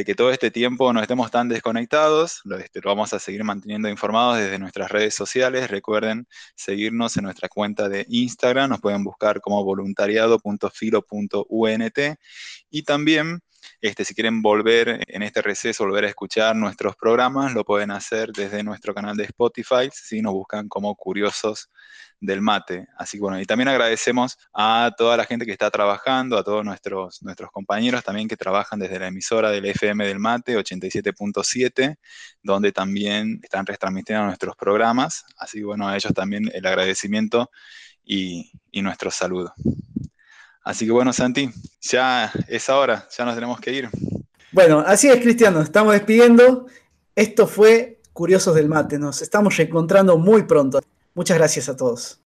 que 0.05 0.15
todo 0.15 0.31
este 0.31 0.51
tiempo 0.51 0.93
no 0.93 1.01
estemos 1.01 1.31
tan 1.31 1.49
desconectados. 1.49 2.43
Este, 2.59 2.81
lo, 2.81 2.91
vamos 2.91 3.13
a 3.13 3.19
seguir 3.19 3.43
manteniendo 3.43 3.89
informados 3.89 4.37
desde 4.37 4.59
nuestras 4.59 4.91
redes 4.91 5.15
sociales. 5.15 5.71
Recuerden 5.71 6.27
seguirnos 6.55 7.17
en 7.17 7.23
nuestra 7.23 7.49
cuenta 7.49 7.89
de 7.89 8.05
Instagram. 8.09 8.69
Nos 8.69 8.79
pueden 8.79 9.03
buscar 9.03 9.41
como 9.41 9.63
voluntariado.filo.unt. 9.63 11.97
Y 12.69 12.83
también, 12.83 13.39
este, 13.81 14.05
si 14.05 14.13
quieren 14.13 14.41
volver 14.41 15.03
en 15.07 15.23
este 15.23 15.41
receso, 15.41 15.85
volver 15.85 16.05
a 16.05 16.09
escuchar 16.09 16.55
nuestros 16.55 16.95
programas, 16.95 17.53
lo 17.53 17.63
pueden 17.63 17.91
hacer 17.91 18.31
desde 18.31 18.63
nuestro 18.63 18.93
canal 18.93 19.15
de 19.15 19.25
Spotify. 19.25 19.89
Si 19.91 20.21
nos 20.21 20.33
buscan 20.33 20.67
como 20.67 20.95
Curiosos 20.95 21.69
del 22.23 22.41
mate. 22.41 22.87
Así 22.97 23.17
que 23.17 23.21
bueno, 23.21 23.39
y 23.39 23.45
también 23.45 23.67
agradecemos 23.67 24.37
a 24.53 24.91
toda 24.97 25.17
la 25.17 25.25
gente 25.25 25.45
que 25.45 25.51
está 25.51 25.69
trabajando, 25.69 26.37
a 26.37 26.43
todos 26.43 26.63
nuestros, 26.63 27.21
nuestros 27.21 27.51
compañeros 27.51 28.03
también 28.03 28.29
que 28.29 28.37
trabajan 28.37 28.79
desde 28.79 28.97
la 28.97 29.07
emisora 29.07 29.51
del 29.51 29.65
FM 29.65 30.05
del 30.07 30.19
mate 30.19 30.57
87.7, 30.57 31.97
donde 32.41 32.71
también 32.71 33.39
están 33.43 33.65
retransmitiendo 33.65 34.25
nuestros 34.25 34.55
programas. 34.55 35.25
Así 35.37 35.59
que 35.59 35.65
bueno, 35.65 35.87
a 35.87 35.95
ellos 35.95 36.13
también 36.13 36.49
el 36.53 36.65
agradecimiento 36.65 37.51
y, 38.05 38.51
y 38.71 38.81
nuestro 38.81 39.11
saludo. 39.11 39.53
Así 40.63 40.85
que 40.85 40.91
bueno, 40.91 41.11
Santi, 41.11 41.49
ya 41.81 42.31
es 42.47 42.69
hora, 42.69 43.07
ya 43.15 43.25
nos 43.25 43.35
tenemos 43.35 43.59
que 43.59 43.73
ir. 43.73 43.89
Bueno, 44.51 44.83
así 44.85 45.09
es, 45.09 45.19
Cristiano, 45.21 45.61
estamos 45.61 45.93
despidiendo. 45.93 46.67
Esto 47.15 47.47
fue 47.47 47.99
Curiosos 48.13 48.55
del 48.55 48.69
Mate. 48.69 48.99
Nos 48.99 49.21
estamos 49.21 49.57
reencontrando 49.57 50.17
muy 50.17 50.43
pronto. 50.43 50.79
Muchas 51.15 51.37
gracias 51.37 51.69
a 51.69 51.75
todos. 51.75 52.19